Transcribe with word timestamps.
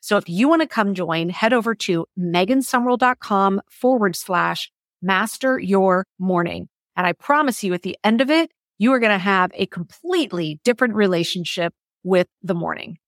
So 0.00 0.16
if 0.16 0.28
you 0.28 0.48
want 0.48 0.62
to 0.62 0.68
come 0.68 0.94
join, 0.94 1.28
head 1.28 1.52
over 1.52 1.74
to 1.74 2.06
megansumrell.com 2.18 3.62
forward 3.70 4.16
slash 4.16 4.70
master 5.00 5.58
your 5.58 6.06
morning. 6.18 6.68
And 6.96 7.06
I 7.06 7.12
promise 7.12 7.62
you 7.62 7.74
at 7.74 7.82
the 7.82 7.96
end 8.04 8.20
of 8.20 8.30
it, 8.30 8.50
you 8.78 8.92
are 8.92 8.98
going 8.98 9.12
to 9.12 9.18
have 9.18 9.50
a 9.54 9.66
completely 9.66 10.60
different 10.64 10.94
relationship 10.94 11.72
with 12.02 12.26
the 12.42 12.54
morning. 12.54 12.98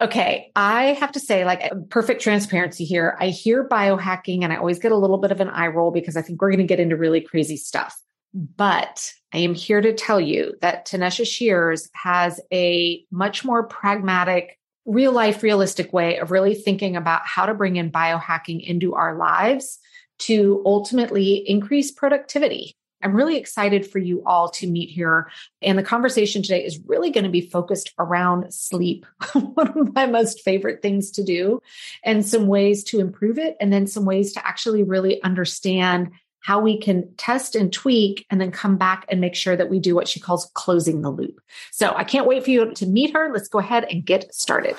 Okay. 0.00 0.50
I 0.56 0.94
have 0.94 1.12
to 1.12 1.20
say, 1.20 1.44
like, 1.44 1.62
uh, 1.62 1.76
perfect 1.88 2.22
transparency 2.22 2.84
here. 2.84 3.16
I 3.20 3.28
hear 3.28 3.68
biohacking 3.68 4.42
and 4.42 4.52
I 4.52 4.56
always 4.56 4.80
get 4.80 4.90
a 4.90 4.96
little 4.96 5.18
bit 5.18 5.30
of 5.30 5.40
an 5.40 5.48
eye 5.48 5.68
roll 5.68 5.92
because 5.92 6.16
I 6.16 6.22
think 6.22 6.42
we're 6.42 6.50
going 6.50 6.58
to 6.58 6.64
get 6.64 6.80
into 6.80 6.96
really 6.96 7.20
crazy 7.20 7.56
stuff. 7.56 7.96
But 8.34 9.12
I 9.32 9.38
am 9.38 9.54
here 9.54 9.80
to 9.80 9.94
tell 9.94 10.20
you 10.20 10.54
that 10.60 10.88
Tanessa 10.88 11.24
Shears 11.24 11.88
has 11.94 12.40
a 12.52 13.04
much 13.12 13.44
more 13.44 13.68
pragmatic 13.68 14.58
real 14.84 15.12
life, 15.12 15.42
realistic 15.42 15.92
way 15.92 16.18
of 16.18 16.30
really 16.30 16.54
thinking 16.54 16.96
about 16.96 17.22
how 17.24 17.46
to 17.46 17.54
bring 17.54 17.76
in 17.76 17.90
biohacking 17.90 18.64
into 18.64 18.94
our 18.94 19.16
lives 19.16 19.78
to 20.18 20.62
ultimately 20.64 21.34
increase 21.48 21.90
productivity. 21.90 22.76
I'm 23.02 23.14
really 23.14 23.36
excited 23.36 23.86
for 23.86 23.98
you 23.98 24.22
all 24.24 24.50
to 24.50 24.70
meet 24.70 24.88
here. 24.90 25.30
And 25.60 25.76
the 25.76 25.82
conversation 25.82 26.42
today 26.42 26.64
is 26.64 26.80
really 26.86 27.10
going 27.10 27.24
to 27.24 27.30
be 27.30 27.40
focused 27.40 27.92
around 27.98 28.52
sleep, 28.54 29.06
one 29.32 29.78
of 29.78 29.94
my 29.94 30.06
most 30.06 30.42
favorite 30.42 30.82
things 30.82 31.10
to 31.12 31.24
do, 31.24 31.60
and 32.04 32.24
some 32.24 32.46
ways 32.46 32.84
to 32.84 33.00
improve 33.00 33.38
it, 33.38 33.56
and 33.60 33.72
then 33.72 33.86
some 33.86 34.04
ways 34.04 34.32
to 34.34 34.46
actually 34.46 34.84
really 34.84 35.22
understand 35.22 36.12
how 36.42 36.60
we 36.60 36.76
can 36.76 37.08
test 37.16 37.54
and 37.54 37.72
tweak 37.72 38.26
and 38.28 38.40
then 38.40 38.50
come 38.50 38.76
back 38.76 39.06
and 39.08 39.20
make 39.20 39.34
sure 39.34 39.56
that 39.56 39.70
we 39.70 39.78
do 39.78 39.94
what 39.94 40.08
she 40.08 40.18
calls 40.18 40.50
closing 40.54 41.00
the 41.00 41.10
loop. 41.10 41.40
So 41.70 41.94
I 41.96 42.02
can't 42.02 42.26
wait 42.26 42.44
for 42.44 42.50
you 42.50 42.72
to 42.72 42.86
meet 42.86 43.14
her. 43.14 43.32
Let's 43.32 43.48
go 43.48 43.60
ahead 43.60 43.84
and 43.84 44.04
get 44.04 44.34
started. 44.34 44.76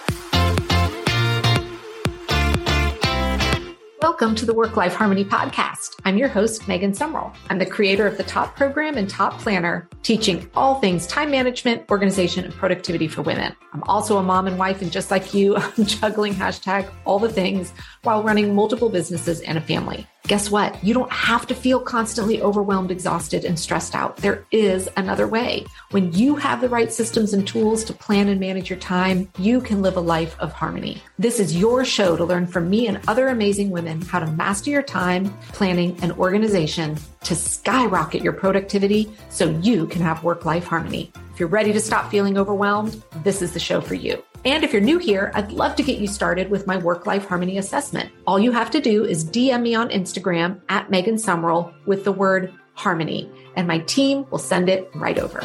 Welcome 4.02 4.36
to 4.36 4.46
the 4.46 4.54
Work 4.54 4.76
Life 4.76 4.94
Harmony 4.94 5.24
Podcast. 5.24 5.98
I'm 6.04 6.18
your 6.18 6.28
host, 6.28 6.68
Megan 6.68 6.92
Sumrell. 6.92 7.34
I'm 7.50 7.58
the 7.58 7.66
creator 7.66 8.06
of 8.06 8.18
the 8.18 8.24
Top 8.24 8.58
Program 8.58 8.98
and 8.98 9.10
Top 9.10 9.40
Planner, 9.40 9.88
teaching 10.02 10.52
all 10.56 10.82
things 10.82 11.08
time 11.08 11.32
management, 11.32 11.90
organization, 11.90 12.44
and 12.44 12.54
productivity 12.54 13.08
for 13.08 13.22
women. 13.22 13.56
I'm 13.72 13.84
also 13.84 14.18
a 14.18 14.24
mom 14.24 14.48
and 14.48 14.60
wife, 14.60 14.82
and 14.82 14.92
just 14.92 15.10
like 15.10 15.34
you, 15.34 15.56
I'm 15.78 15.86
juggling 15.86 16.34
hashtag 16.34 16.92
all 17.06 17.20
the 17.20 17.32
things 17.32 17.72
while 18.02 18.22
running 18.22 18.54
multiple 18.54 18.90
businesses 18.90 19.40
and 19.40 19.58
a 19.58 19.62
family. 19.62 20.06
Guess 20.26 20.50
what? 20.50 20.82
You 20.82 20.94
don't 20.94 21.12
have 21.12 21.46
to 21.48 21.54
feel 21.54 21.82
constantly 21.82 22.42
overwhelmed, 22.42 22.92
exhausted, 22.92 23.44
and 23.44 23.60
stressed 23.60 23.94
out. 23.94 24.16
There 24.16 24.46
is 24.52 24.88
another 24.96 25.28
way. 25.28 25.66
When 25.92 26.14
you 26.14 26.38
have 26.38 26.62
the 26.62 26.70
right 26.70 26.94
systems 26.94 27.34
and 27.34 27.46
tools 27.46 27.84
to 27.84 27.94
plan 27.94 28.30
and 28.30 28.40
manage 28.40 28.70
your 28.70 28.80
time, 28.80 29.30
you 29.38 29.60
can 29.60 29.82
live 29.82 29.98
a 29.98 30.02
life 30.02 30.40
of 30.40 30.54
harmony. 30.54 31.04
This 31.20 31.42
is 31.42 31.58
your 31.58 31.84
show 31.84 32.16
to 32.16 32.24
learn 32.24 32.48
from 32.48 32.70
me 32.70 32.88
and 32.88 33.02
other 33.10 33.28
amazing 33.28 33.70
women 33.70 34.02
how 34.02 34.20
to 34.20 34.28
master 34.28 34.70
your 34.70 34.82
time, 34.82 35.38
planning, 35.50 35.98
and 36.02 36.14
organization 36.14 36.98
to 37.26 37.36
skyrocket 37.36 38.24
your 38.24 38.34
productivity 38.34 39.14
so 39.30 39.50
you 39.60 39.88
can 39.88 40.02
have 40.02 40.24
work 40.24 40.46
life 40.46 40.64
harmony. 40.64 41.12
If 41.34 41.40
you're 41.42 41.50
ready 41.50 41.74
to 41.74 41.82
stop 41.82 42.10
feeling 42.10 42.38
overwhelmed, 42.38 43.04
this 43.24 43.42
is 43.42 43.52
the 43.52 43.60
show 43.60 43.82
for 43.82 43.96
you. 43.96 44.24
And 44.46 44.66
if 44.66 44.74
you're 44.74 44.82
new 44.82 44.98
here, 44.98 45.32
I'd 45.36 45.54
love 45.54 45.74
to 45.78 45.84
get 45.84 46.00
you 46.00 46.08
started 46.08 46.50
with 46.50 46.68
my 46.68 46.76
work 46.76 47.06
life 47.06 47.26
harmony 47.26 47.58
assessment. 47.58 48.12
All 48.28 48.38
you 48.38 48.52
have 48.52 48.70
to 48.72 48.82
do 48.82 49.06
is 49.06 49.24
DM 49.24 49.62
me 49.62 49.74
on 49.74 49.88
Instagram 49.88 50.60
at 50.68 50.92
Megan 50.92 51.16
Sumrell 51.16 51.74
with 51.86 52.04
the 52.04 52.12
word 52.12 52.54
harmony, 52.74 53.32
and 53.56 53.70
my 53.70 53.80
team 53.80 54.26
will 54.32 54.40
send 54.40 54.68
it 54.68 54.90
right 54.96 55.18
over. 55.18 55.42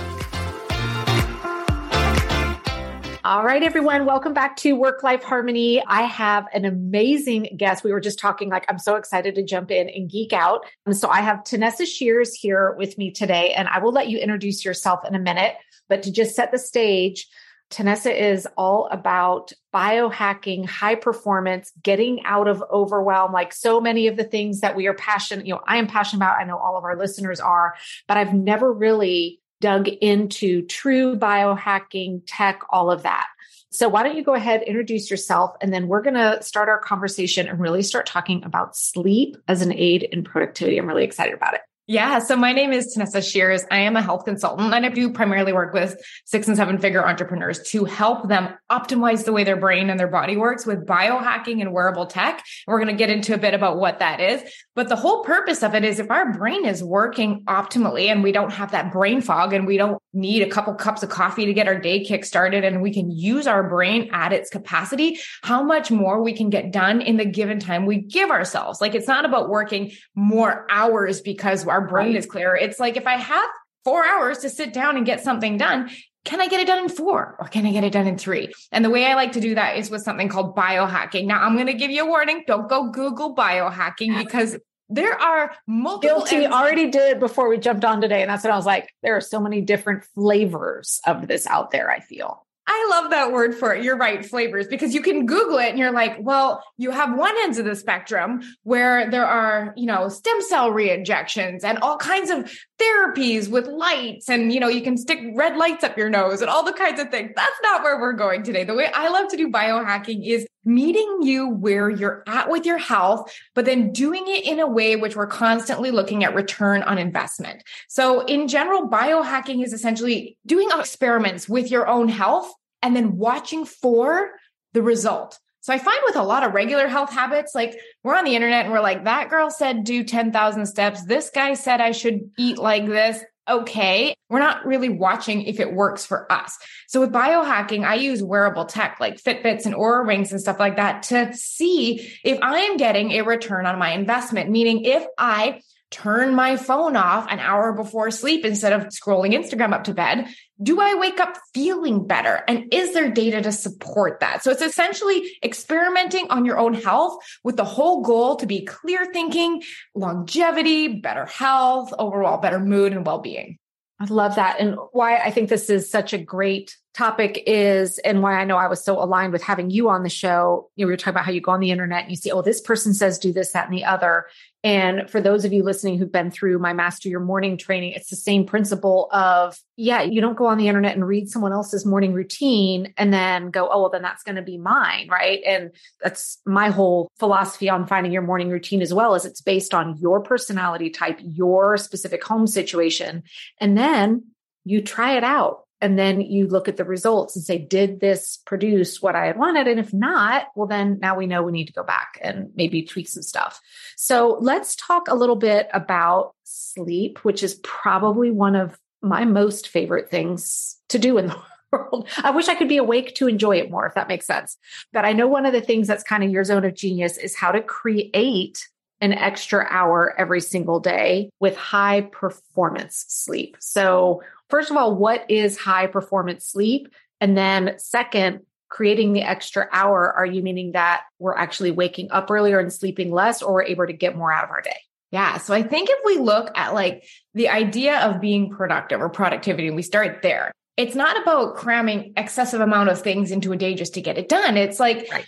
All 3.23 3.45
right, 3.45 3.63
everyone, 3.63 4.05
welcome 4.05 4.35
back 4.35 4.57
to 4.57 4.73
Work 4.73 5.05
Life 5.05 5.23
Harmony. 5.23 5.81
I 5.87 6.03
have 6.03 6.47
an 6.53 6.65
amazing 6.65 7.55
guest. 7.57 7.85
We 7.85 7.93
were 7.93 8.01
just 8.01 8.19
talking, 8.19 8.49
like, 8.49 8.65
I'm 8.69 8.81
so 8.81 8.97
excited 8.97 9.37
to 9.37 9.45
jump 9.45 9.71
in 9.71 9.89
and 9.89 10.11
geek 10.11 10.33
out. 10.33 10.67
And 10.87 10.97
so 10.97 11.09
I 11.09 11.21
have 11.21 11.45
Tanessa 11.45 11.87
Shears 11.87 12.35
here 12.35 12.75
with 12.77 12.99
me 12.99 13.13
today, 13.13 13.53
and 13.53 13.69
I 13.69 13.79
will 13.79 13.93
let 13.93 14.09
you 14.09 14.19
introduce 14.19 14.65
yourself 14.65 15.07
in 15.07 15.15
a 15.15 15.21
minute. 15.21 15.55
But 15.89 16.03
to 16.03 16.11
just 16.11 16.35
set 16.35 16.51
the 16.51 16.59
stage, 16.59 17.29
Tanessa 17.71 18.15
is 18.15 18.49
all 18.56 18.89
about 18.91 19.53
biohacking, 19.75 20.67
high 20.67 20.95
performance, 20.95 21.73
getting 21.83 22.25
out 22.25 22.49
of 22.49 22.65
overwhelm, 22.71 23.33
like 23.33 23.53
so 23.53 23.81
many 23.81 24.06
of 24.06 24.17
the 24.17 24.25
things 24.25 24.61
that 24.61 24.75
we 24.75 24.87
are 24.87 24.95
passionate, 24.95 25.47
you 25.47 25.55
know, 25.55 25.61
I 25.67 25.77
am 25.77 25.87
passionate 25.87 26.21
about. 26.25 26.41
I 26.41 26.45
know 26.45 26.56
all 26.56 26.79
of 26.79 26.84
our 26.84 26.97
listeners 26.97 27.41
are, 27.41 27.75
but 28.06 28.17
I've 28.17 28.33
never 28.33 28.73
really 28.73 29.41
dug 29.61 29.89
into 29.89 30.65
true 30.67 31.17
biohacking, 31.17 32.23
tech, 32.27 32.62
all 32.71 32.91
of 32.91 33.03
that. 33.03 33.27
So 33.71 33.89
why 33.89 34.03
don't 34.03 34.17
you 34.17 34.25
go 34.25 34.35
ahead, 34.35 34.62
introduce 34.62 35.11
yourself, 35.11 35.55
and 35.61 35.73
then 35.73 35.89
we're 35.89 36.00
going 36.00 36.15
to 36.15 36.43
start 36.43 36.71
our 36.71 36.79
conversation 36.79 37.49
and 37.49 37.61
really 37.61 37.83
start 37.83 38.06
talking 38.06 38.43
about 38.45 38.77
sleep 38.77 39.37
as 39.47 39.61
an 39.61 39.75
aid 39.75 40.05
in 40.05 40.25
productivity. 40.25 40.79
I'm 40.79 40.87
really 40.87 41.05
excited 41.05 41.35
about 41.35 41.55
it. 41.55 41.61
Yeah. 41.91 42.19
So 42.19 42.37
my 42.37 42.53
name 42.53 42.75
is 42.75 42.94
Tanessa 42.94 43.22
Shears. 43.22 43.65
I 43.71 43.78
am 43.78 43.97
a 43.97 44.03
health 44.03 44.26
consultant 44.26 44.75
and 44.75 44.84
I 44.84 44.91
do 44.91 45.10
primarily 45.10 45.54
work 45.54 45.72
with 45.72 45.97
six 46.26 46.47
and 46.47 46.54
seven 46.54 46.76
figure 46.76 47.03
entrepreneurs 47.03 47.62
to 47.71 47.87
help 47.87 48.28
them 48.28 48.54
optimize 48.71 49.25
the 49.25 49.32
way 49.32 49.43
their 49.43 49.56
brain 49.56 49.88
and 49.88 49.99
their 49.99 50.06
body 50.06 50.37
works 50.37 50.66
with 50.66 50.84
biohacking 50.84 51.62
and 51.62 51.72
wearable 51.72 52.04
tech. 52.04 52.44
We're 52.66 52.76
going 52.76 52.94
to 52.94 52.99
get 52.99 53.09
into 53.09 53.32
a 53.32 53.38
bit 53.38 53.54
about 53.54 53.78
what 53.78 54.00
that 54.00 54.21
is. 54.21 54.43
But 54.75 54.91
the 54.91 54.97
whole 54.97 55.25
purpose 55.25 55.62
of 55.62 55.75
it 55.75 55.82
is 55.82 55.99
if 55.99 56.10
our 56.10 56.31
brain 56.31 56.66
is 56.66 56.84
working 56.84 57.43
optimally 57.47 58.09
and 58.09 58.22
we 58.22 58.32
don't 58.32 58.53
have 58.53 58.72
that 58.72 58.93
brain 58.93 59.22
fog 59.22 59.55
and 59.55 59.66
we 59.66 59.78
don't 59.78 60.00
need 60.12 60.43
a 60.43 60.50
couple 60.50 60.75
cups 60.75 61.03
of 61.03 61.09
coffee 61.09 61.47
to 61.47 61.55
get 61.55 61.69
our 61.69 61.78
day 61.78 62.05
kick 62.05 62.25
started 62.25 62.65
and 62.65 62.82
we 62.82 62.93
can 62.93 63.10
use 63.10 63.47
our 63.47 63.66
brain 63.66 64.10
at 64.12 64.34
its 64.34 64.50
capacity, 64.50 65.19
how 65.43 65.62
much 65.62 65.91
more 65.91 66.22
we 66.22 66.34
can 66.34 66.50
get 66.50 66.70
done 66.70 67.00
in 67.00 67.16
the 67.16 67.25
given 67.25 67.59
time 67.59 67.87
we 67.87 67.97
give 67.97 68.31
ourselves. 68.31 68.81
Like 68.81 68.94
it's 68.94 69.09
not 69.09 69.25
about 69.25 69.49
working 69.49 69.93
more 70.15 70.66
hours 70.70 71.22
because 71.22 71.66
our 71.66 71.78
brain 71.81 72.16
is 72.16 72.27
clearer. 72.27 72.56
It's 72.56 72.81
like 72.81 72.97
if 72.97 73.06
I 73.06 73.16
have 73.16 73.49
four 73.84 74.06
hours 74.06 74.39
to 74.39 74.50
sit 74.50 74.72
down 74.72 74.97
and 74.97 75.06
get 75.06 75.22
something 75.22 75.56
done, 75.56 75.91
can 76.25 76.41
I 76.41 76.49
get 76.49 76.61
it 76.61 76.66
done 76.66 76.84
in 76.84 76.89
four 76.89 77.37
or 77.39 77.49
can 77.49 77.65
I 77.65 77.72
get 77.72 77.84
it 77.84 77.93
done 77.93 78.06
in 78.06 78.19
three? 78.19 78.53
And 78.71 78.84
the 78.84 78.91
way 78.91 79.06
I 79.06 79.15
like 79.15 79.33
to 79.33 79.41
do 79.41 79.55
that 79.55 79.77
is 79.78 79.91
with 79.91 80.03
something 80.03 80.28
called 80.28 80.55
biohacking. 80.55 81.27
Now, 81.27 81.41
I'm 81.41 81.55
going 81.55 81.69
to 81.69 81.75
give 81.75 81.91
you 81.91 82.05
a 82.05 82.06
warning. 82.06 82.44
Don't 82.47 82.69
go 82.69 82.91
Google 82.91 83.34
biohacking 83.34 84.19
because 84.22 84.59
there 84.91 85.15
are 85.15 85.55
multiple. 85.67 86.19
Guilty 86.19 86.44
ends- 86.44 86.55
already 86.55 86.91
did 86.91 87.20
before 87.20 87.49
we 87.49 87.58
jumped 87.58 87.85
on 87.85 88.00
today. 88.00 88.20
And 88.20 88.31
that's 88.31 88.44
what 88.44 88.53
I 88.53 88.56
was 88.56 88.67
like. 88.67 88.91
There 89.03 89.17
are 89.17 89.20
so 89.20 89.41
many 89.41 89.61
different 89.61 90.05
flavors 90.14 91.00
of 91.06 91.29
this 91.29 91.47
out 91.47 91.70
there, 91.70 91.91
I 91.91 92.00
feel. 92.00 92.47
I 92.70 92.88
love 92.91 93.11
that 93.11 93.32
word 93.32 93.55
for 93.55 93.75
it. 93.75 93.82
You're 93.82 93.97
right, 93.97 94.25
flavors, 94.25 94.69
because 94.69 94.93
you 94.93 95.00
can 95.00 95.25
Google 95.25 95.56
it 95.59 95.70
and 95.70 95.79
you're 95.79 95.91
like, 95.91 96.19
well, 96.20 96.62
you 96.76 96.91
have 96.91 97.17
one 97.17 97.35
end 97.38 97.59
of 97.59 97.65
the 97.65 97.75
spectrum 97.75 98.43
where 98.62 99.11
there 99.11 99.25
are, 99.25 99.73
you 99.75 99.87
know, 99.87 100.11
stem 100.11 100.43
cell 100.43 100.70
reinjections 100.70 101.65
and 101.65 101.79
all 101.79 101.97
kinds 101.97 102.29
of 102.29 102.53
therapies 102.79 103.49
with 103.49 103.67
lights 103.67 104.29
and, 104.29 104.53
you 104.53 104.61
know, 104.61 104.69
you 104.69 104.82
can 104.82 104.99
stick 104.99 105.19
red 105.35 105.56
lights 105.56 105.82
up 105.82 105.97
your 105.97 106.11
nose 106.11 106.43
and 106.43 106.50
all 106.50 106.62
the 106.62 106.75
kinds 106.75 107.00
of 107.00 107.11
things. 107.11 107.32
That's 107.35 107.61
not 107.62 107.82
where 107.82 107.99
we're 107.99 108.12
going 108.12 108.43
today. 108.43 108.65
The 108.65 108.75
way 108.75 108.91
I 108.93 109.09
love 109.09 109.29
to 109.29 109.37
do 109.38 109.49
biohacking 109.50 110.26
is 110.26 110.47
meeting 110.69 111.23
you 111.23 111.49
where 111.49 111.88
you're 111.88 112.23
at 112.26 112.50
with 112.50 112.67
your 112.67 112.79
health, 112.79 113.32
but 113.55 113.65
then 113.65 113.93
doing 113.93 114.25
it 114.29 114.44
in 114.44 114.61
a 114.61 114.67
way 114.67 114.94
which 114.94 115.17
we're 115.17 115.26
constantly 115.26 115.91
looking 115.91 116.23
at 116.23 116.35
return 116.35 116.82
on 116.82 116.99
investment. 116.99 117.62
So 117.88 118.20
in 118.26 118.47
general, 118.47 118.88
biohacking 118.88 119.65
is 119.65 119.73
essentially 119.73 120.37
doing 120.47 120.69
experiments 120.79 121.49
with 121.49 121.70
your 121.70 121.88
own 121.88 122.09
health 122.09 122.53
and 122.82 122.94
then 122.94 123.17
watching 123.17 123.65
for 123.65 124.31
the 124.75 124.82
result. 124.82 125.38
So 125.61 125.73
I 125.73 125.79
find 125.79 125.99
with 126.06 126.17
a 126.17 126.23
lot 126.23 126.44
of 126.44 126.55
regular 126.55 126.87
health 126.87 127.11
habits, 127.11 127.55
like 127.55 127.79
we're 128.05 128.15
on 128.15 128.25
the 128.25 128.37
internet 128.37 128.65
and 128.65 128.73
we're 128.73 128.81
like, 128.81 129.05
that 129.05 129.29
girl 129.29 129.50
said 129.50 129.85
do 129.85 130.05
10,000 130.05 130.67
steps. 130.67 131.05
This 131.05 131.31
guy 131.31 131.55
said 131.55 131.81
I 131.81 131.93
should 131.93 132.31
eat 132.38 132.59
like 132.59 132.87
this. 132.87 133.23
Okay. 133.49 134.15
We're 134.29 134.41
not 134.41 134.67
really 134.67 134.89
watching 134.89 135.43
if 135.43 135.59
it 135.59 135.73
works 135.73 136.05
for 136.05 136.31
us. 136.31 136.59
So 136.87 137.00
with 137.00 137.12
biohacking, 137.12 137.85
I 137.85 137.95
use 137.95 138.23
wearable 138.23 138.67
tech 138.67 138.99
like 139.00 139.23
Fitbits 139.23 139.65
and 139.65 139.75
Oura 139.75 140.06
rings 140.06 140.33
and 140.33 140.41
stuff 140.41 140.59
like 140.59 140.77
that 140.77 141.05
to 141.05 141.33
see 141.35 142.12
if 142.25 142.39
I 142.43 142.59
am 142.61 142.77
getting 142.77 143.12
a 143.12 143.23
return 143.23 143.65
on 143.67 143.79
my 143.79 143.93
investment. 143.93 144.50
Meaning 144.50 144.85
if 144.85 145.05
I 145.17 145.62
turn 145.91 146.35
my 146.35 146.56
phone 146.56 146.97
off 146.97 147.27
an 147.31 147.39
hour 147.39 147.73
before 147.73 148.11
sleep 148.11 148.45
instead 148.45 148.73
of 148.75 148.89
scrolling 148.89 149.35
Instagram 149.35 149.73
up 149.73 149.85
to 149.85 149.94
bed? 149.94 150.29
Do 150.60 150.81
I 150.81 150.94
wake 150.94 151.20
up 151.20 151.38
feeling 151.55 152.06
better? 152.06 152.43
And 152.49 152.72
is 152.75 152.93
there 152.93 153.10
data 153.10 153.40
to 153.43 153.52
support 153.52 154.20
that? 154.20 154.43
So 154.43 154.50
it's 154.50 154.62
essentially 154.62 155.38
experimenting 155.43 156.31
on 156.31 156.44
your 156.44 156.58
own 156.58 156.75
health 156.75 157.19
with 157.44 157.56
the 157.56 157.64
whole 157.64 158.02
goal 158.02 158.37
to 158.37 158.46
be 158.46 158.64
clear 158.64 159.06
thinking, 159.12 159.62
longevity, 159.94 161.00
better 161.00 161.26
health, 161.26 161.94
overall 161.99 162.38
better 162.40 162.58
mood 162.58 162.93
and 162.93 163.06
well-being. 163.06 163.58
I 164.00 164.06
love 164.06 164.37
that. 164.37 164.60
And 164.60 164.76
why 164.93 165.19
I 165.19 165.31
think 165.31 165.49
this 165.49 165.70
is 165.70 165.90
such 165.90 166.12
a 166.12 166.19
great 166.19 166.76
topic 166.94 167.43
is, 167.46 167.99
and 167.99 168.23
why 168.23 168.35
I 168.35 168.44
know 168.44 168.56
I 168.56 168.67
was 168.67 168.82
so 168.82 169.00
aligned 169.00 169.32
with 169.32 169.43
having 169.43 169.70
you 169.70 169.88
on 169.88 170.02
the 170.02 170.08
show. 170.08 170.70
You 170.75 170.85
know, 170.85 170.88
we 170.88 170.93
were 170.93 170.96
talking 170.96 171.12
about 171.12 171.25
how 171.25 171.31
you 171.31 171.40
go 171.40 171.52
on 171.52 171.61
the 171.61 171.70
internet 171.70 172.02
and 172.02 172.11
you 172.11 172.17
see, 172.17 172.32
oh, 172.32 172.43
this 172.43 172.61
person 172.61 172.93
says 172.93 173.19
do 173.19 173.32
this, 173.32 173.52
that, 173.52 173.69
and 173.69 173.76
the 173.76 173.85
other. 173.85 174.26
And 174.64 175.08
for 175.08 175.20
those 175.20 175.44
of 175.44 175.52
you 175.52 175.62
listening 175.62 175.99
who've 175.99 176.11
been 176.11 176.32
through 176.32 176.58
my 176.58 176.73
Master 176.73 177.08
Your 177.08 177.20
Morning 177.20 177.56
training, 177.56 177.93
it's 177.93 178.11
the 178.11 178.17
same 178.17 178.44
principle 178.44 179.08
of, 179.12 179.56
yeah, 179.76 180.02
you 180.02 180.20
don't 180.20 180.37
go 180.37 180.46
on 180.46 180.58
the 180.58 180.67
internet 180.67 180.96
and 180.96 181.06
read 181.06 181.31
someone 181.31 181.52
else's 181.52 181.87
morning 181.87 182.12
routine 182.12 182.93
and 182.96 183.14
then 183.14 183.50
go, 183.50 183.69
oh, 183.70 183.82
well, 183.82 183.91
then 183.91 184.02
that's 184.02 184.25
going 184.25 184.34
to 184.34 184.43
be 184.43 184.58
mine. 184.58 185.06
Right. 185.08 185.41
And 185.46 185.70
that's 186.02 186.38
my 186.44 186.70
whole 186.70 187.08
philosophy 187.20 187.69
on 187.70 187.87
finding 187.87 188.11
your 188.11 188.23
morning 188.23 188.49
routine 188.49 188.82
as 188.82 188.93
well, 188.93 189.14
as 189.14 189.25
it's 189.25 189.41
based 189.41 189.75
on 189.75 189.96
your 189.99 190.20
personality 190.20 190.91
type, 190.91 191.20
your 191.23 191.76
specific 191.76 192.25
home 192.25 192.49
situation. 192.49 193.23
And 193.61 193.79
then 193.79 194.25
you 194.64 194.82
try 194.82 195.17
it 195.17 195.23
out 195.23 195.68
and 195.81 195.99
then 195.99 196.21
you 196.21 196.47
look 196.49 196.69
at 196.69 196.77
the 196.77 196.85
results 196.85 197.37
and 197.37 197.45
say, 197.45 197.59
did 197.59 198.01
this 198.01 198.39
produce 198.45 199.01
what 199.01 199.15
I 199.15 199.27
had 199.27 199.39
wanted? 199.39 199.69
And 199.69 199.79
if 199.79 199.93
not, 199.93 200.47
well, 200.57 200.67
then 200.67 200.99
now 201.01 201.17
we 201.17 201.27
know 201.27 201.43
we 201.43 201.53
need 201.53 201.67
to 201.67 201.73
go 201.73 201.85
back 201.85 202.19
and 202.23 202.51
maybe 202.57 202.83
tweak 202.83 203.09
some 203.09 203.23
stuff. 203.23 203.61
So 203.97 204.39
let's 204.41 204.75
talk 204.75 205.09
a 205.09 205.15
little 205.15 205.37
bit 205.37 205.69
about 205.73 206.35
sleep, 206.45 207.25
which 207.25 207.43
is 207.43 207.61
probably 207.63 208.31
one 208.31 208.57
of 208.57 208.79
my 209.01 209.25
most 209.25 209.69
favorite 209.69 210.11
things 210.11 210.77
to 210.89 210.99
do 210.99 211.19
in 211.19 211.29
the 211.29 211.37
world. 211.73 212.09
I 212.17 212.31
wish 212.31 212.49
I 212.49 212.57
could 212.57 212.69
be 212.69 212.79
awake 212.79 213.15
to 213.17 213.29
enjoy 213.29 213.59
it 213.59 213.71
more, 213.71 213.87
if 213.87 213.95
that 213.95 214.09
makes 214.09 214.27
sense. 214.27 214.57
But 214.93 215.05
I 215.05 215.13
know 215.13 215.29
one 215.29 215.47
of 215.47 215.53
the 215.53 215.61
things 215.61 215.87
that's 215.87 216.03
kind 216.03 216.25
of 216.25 216.31
your 216.31 216.45
zone 216.45 216.65
of 216.65 216.75
genius 216.75 217.17
is 217.19 217.37
how 217.37 217.53
to 217.53 217.63
create 217.63 218.67
an 219.01 219.13
extra 219.13 219.65
hour 219.71 220.13
every 220.19 220.41
single 220.41 220.81
day 220.81 221.31
with 221.39 221.57
high 221.57 222.01
performance 222.01 223.05
sleep. 223.09 223.57
So 223.61 224.23
first 224.49 224.71
of 224.71 224.77
all, 224.77 224.95
what 224.95 225.31
is 225.31 225.56
high 225.56 225.87
performance 225.87 226.47
sleep? 226.47 226.89
And 227.21 227.37
then 227.37 227.75
second, 227.79 228.41
creating 228.69 229.12
the 229.12 229.23
extra 229.23 229.69
hour, 229.73 230.12
are 230.12 230.27
you 230.27 230.43
meaning 230.43 230.73
that 230.73 231.03
we're 231.19 231.37
actually 231.37 231.71
waking 231.71 232.11
up 232.11 232.31
earlier 232.31 232.59
and 232.59 232.73
sleeping 232.73 233.11
less 233.11 233.43
or 233.43 233.55
we're 233.55 233.62
able 233.62 233.87
to 233.87 233.93
get 233.93 234.17
more 234.17 234.33
out 234.33 234.45
of 234.45 234.50
our 234.50 234.61
day? 234.61 234.77
Yeah. 235.11 235.39
So 235.39 235.55
I 235.55 235.62
think 235.62 235.89
if 235.91 235.99
we 236.05 236.19
look 236.19 236.50
at 236.55 236.75
like 236.75 237.05
the 237.33 237.49
idea 237.49 237.99
of 238.00 238.21
being 238.21 238.50
productive 238.50 239.00
or 239.00 239.09
productivity, 239.09 239.67
and 239.67 239.77
we 239.77 239.83
start 239.83 240.21
there, 240.23 240.53
it's 240.77 240.94
not 240.94 241.21
about 241.21 241.56
cramming 241.56 242.12
excessive 242.17 242.61
amount 242.61 242.91
of 242.91 243.01
things 243.01 243.31
into 243.31 243.53
a 243.53 243.56
day 243.56 243.75
just 243.75 243.94
to 243.94 244.03
get 244.03 244.19
it 244.19 244.29
done. 244.29 244.56
It's 244.56 244.79
like, 244.79 245.09
right. 245.11 245.27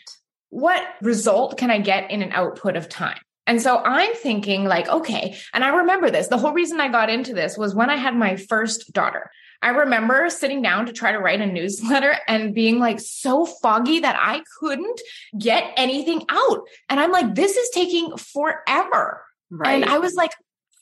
what 0.50 0.82
result 1.00 1.56
can 1.56 1.70
I 1.70 1.78
get 1.78 2.10
in 2.10 2.22
an 2.22 2.32
output 2.32 2.76
of 2.76 2.88
time? 2.88 3.18
And 3.46 3.60
so 3.60 3.78
I'm 3.78 4.14
thinking 4.14 4.64
like, 4.64 4.88
okay. 4.88 5.36
And 5.52 5.64
I 5.64 5.78
remember 5.78 6.10
this. 6.10 6.28
The 6.28 6.38
whole 6.38 6.52
reason 6.52 6.80
I 6.80 6.88
got 6.88 7.10
into 7.10 7.34
this 7.34 7.58
was 7.58 7.74
when 7.74 7.90
I 7.90 7.96
had 7.96 8.14
my 8.14 8.36
first 8.36 8.92
daughter. 8.92 9.30
I 9.62 9.70
remember 9.70 10.30
sitting 10.30 10.62
down 10.62 10.86
to 10.86 10.92
try 10.92 11.12
to 11.12 11.18
write 11.18 11.40
a 11.40 11.46
newsletter 11.46 12.14
and 12.28 12.54
being 12.54 12.78
like 12.78 13.00
so 13.00 13.44
foggy 13.44 14.00
that 14.00 14.16
I 14.18 14.42
couldn't 14.58 15.00
get 15.38 15.72
anything 15.76 16.24
out. 16.28 16.60
And 16.88 16.98
I'm 16.98 17.12
like, 17.12 17.34
this 17.34 17.56
is 17.56 17.68
taking 17.70 18.16
forever. 18.16 19.24
Right. 19.50 19.82
And 19.82 19.84
I 19.84 19.98
was 19.98 20.14
like, 20.14 20.30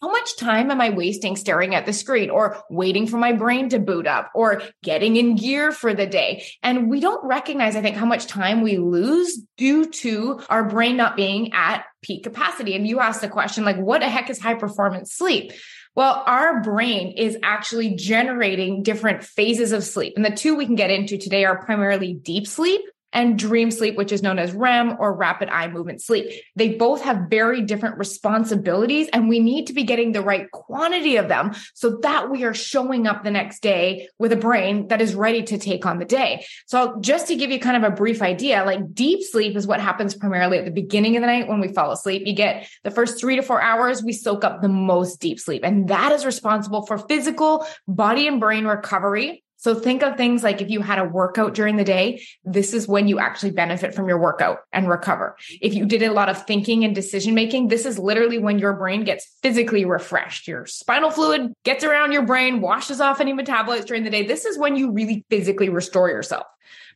how 0.01 0.09
much 0.09 0.37
time 0.37 0.71
am 0.71 0.81
I 0.81 0.91
wasting 0.91 1.35
staring 1.35 1.75
at 1.75 1.85
the 1.85 1.93
screen 1.93 2.31
or 2.31 2.63
waiting 2.71 3.07
for 3.07 3.17
my 3.17 3.33
brain 3.33 3.69
to 3.71 3.79
boot 3.79 4.07
up 4.07 4.31
or 4.35 4.63
getting 4.83 5.17
in 5.17 5.35
gear 5.35 5.73
for 5.73 5.93
the 5.93 6.07
day? 6.07 6.45
And 6.63 6.89
we 6.89 7.01
don't 7.01 7.27
recognize, 7.27 7.75
I 7.75 7.83
think, 7.83 7.97
how 7.97 8.07
much 8.07 8.27
time 8.27 8.63
we 8.63 8.79
lose 8.79 9.39
due 9.57 9.91
to 9.91 10.41
our 10.49 10.65
brain 10.65 10.97
not 10.97 11.17
being 11.17 11.53
at 11.53 11.85
peak 12.03 12.23
capacity. 12.23 12.77
And 12.77 12.87
you 12.87 13.01
asked 13.01 13.23
the 13.23 13.29
question, 13.29 13.65
like, 13.65 13.77
what 13.77 14.01
the 14.01 14.09
heck 14.09 14.31
is 14.31 14.39
high 14.39 14.55
performance 14.55 15.13
sleep? 15.13 15.53
Well, 15.97 16.23
our 16.27 16.63
brain 16.63 17.15
is 17.17 17.37
actually 17.43 17.97
generating 17.97 18.85
different 18.85 19.25
phases 19.25 19.73
of 19.73 19.83
sleep. 19.83 20.13
And 20.15 20.25
the 20.25 20.31
two 20.31 20.55
we 20.55 20.67
can 20.67 20.77
get 20.77 20.93
into 20.93 21.19
today 21.19 21.45
are 21.45 21.65
primarily 21.65 22.15
deep 22.15 22.47
sleep 22.47 22.83
and 23.13 23.39
dream 23.39 23.71
sleep, 23.71 23.97
which 23.97 24.13
is 24.13 24.23
known 24.23 24.39
as 24.39 24.53
REM 24.53 24.97
or 24.99 25.15
rapid 25.15 25.49
eye 25.49 25.69
movement 25.69 26.03
sleep. 26.03 26.31
They 26.57 26.75
both 26.75 27.03
have 27.03 27.27
very 27.31 27.63
different 27.63 27.99
responsibilities, 27.99 29.09
and 29.13 29.29
we 29.29 29.41
need 29.41 29.67
to 29.69 29.73
be 29.73 29.85
getting 29.85 30.13
the 30.13 30.23
right 30.23 30.51
quantity 30.51 31.17
of 31.17 31.29
them 31.29 31.55
so 31.75 31.99
that 32.03 32.31
we 32.31 32.45
are 32.45 32.55
showing 32.55 33.07
up 33.07 33.25
the 33.25 33.31
next 33.31 33.61
day 33.61 34.09
with 34.19 34.33
a 34.33 34.37
brain 34.37 34.89
that 34.89 35.01
is 35.01 35.15
ready 35.15 35.43
to 35.45 35.59
take 35.59 35.87
on 35.87 35.99
the 35.99 36.05
day. 36.05 36.45
So, 36.67 36.99
just 37.01 37.29
to 37.29 37.37
give 37.37 37.51
you 37.51 37.59
kind 37.59 37.83
of 37.83 37.91
a 37.91 37.95
brief 37.95 38.23
idea, 38.23 38.65
like 38.65 38.95
deep 38.95 39.23
sleep 39.23 39.57
is 39.57 39.67
what 39.67 39.81
happens 39.81 40.15
primarily 40.15 40.59
at 40.59 40.65
the 40.65 40.71
beginning 40.71 41.17
of 41.17 41.23
the 41.23 41.27
night 41.27 41.49
when 41.49 41.61
we 41.61 41.69
fall 41.69 41.91
asleep. 41.91 42.23
You 42.27 42.35
get 42.35 42.69
the 42.85 42.91
first 42.91 43.19
three 43.19 43.37
to 43.37 43.43
four 43.43 43.61
hours, 43.61 44.03
we 44.03 44.13
soak 44.13 44.45
up 44.45 44.61
the 44.61 44.69
most 44.69 45.21
deep 45.21 45.41
sleep, 45.41 45.63
and 45.65 45.89
that 45.89 46.13
is 46.13 46.27
responsible 46.27 46.87
for 46.87 46.99
physical, 46.99 47.67
body, 47.87 48.27
and 48.27 48.41
brain 48.41 48.67
recovery 48.67 49.43
so 49.59 49.75
think 49.75 50.05
of 50.05 50.17
things 50.17 50.45
like 50.45 50.63
if 50.63 50.71
you 50.71 50.83
had 50.83 51.01
a 51.01 51.05
workout 51.05 51.53
during 51.53 51.75
the 51.75 51.85
day, 51.85 52.23
this 52.45 52.73
is 52.73 52.87
when 52.87 53.09
you 53.09 53.19
actually 53.19 53.51
benefit 53.51 53.93
from 53.93 54.09
your 54.09 54.21
workout 54.21 54.59
and 54.73 54.89
recover. 54.89 55.37
If 55.61 55.75
you 55.75 55.85
did 55.85 56.05
a 56.05 56.13
lot 56.13 56.29
of 56.29 56.47
thinking 56.47 56.85
and 56.85 56.95
decision 56.95 57.35
making, 57.35 57.67
this 57.67 57.85
is 57.85 57.99
literally 57.99 58.39
when 58.39 58.61
your 58.61 58.75
brain 58.75 59.03
gets 59.03 59.27
physically 59.43 59.85
refreshed. 59.85 60.47
Your 60.47 60.65
spinal 60.67 61.11
fluid 61.11 61.53
gets 61.65 61.83
around 61.83 62.13
your 62.13 62.23
brain, 62.23 62.61
washes 62.61 63.01
off 63.01 63.21
any 63.21 63.33
metabolites 63.33 63.85
during 63.85 64.05
the 64.05 64.11
day. 64.11 64.25
This 64.25 64.45
is 64.45 64.57
when 64.57 64.77
you 64.77 64.93
really 64.93 65.25
physically 65.29 65.69
restore 65.69 66.09
yourself. 66.09 66.47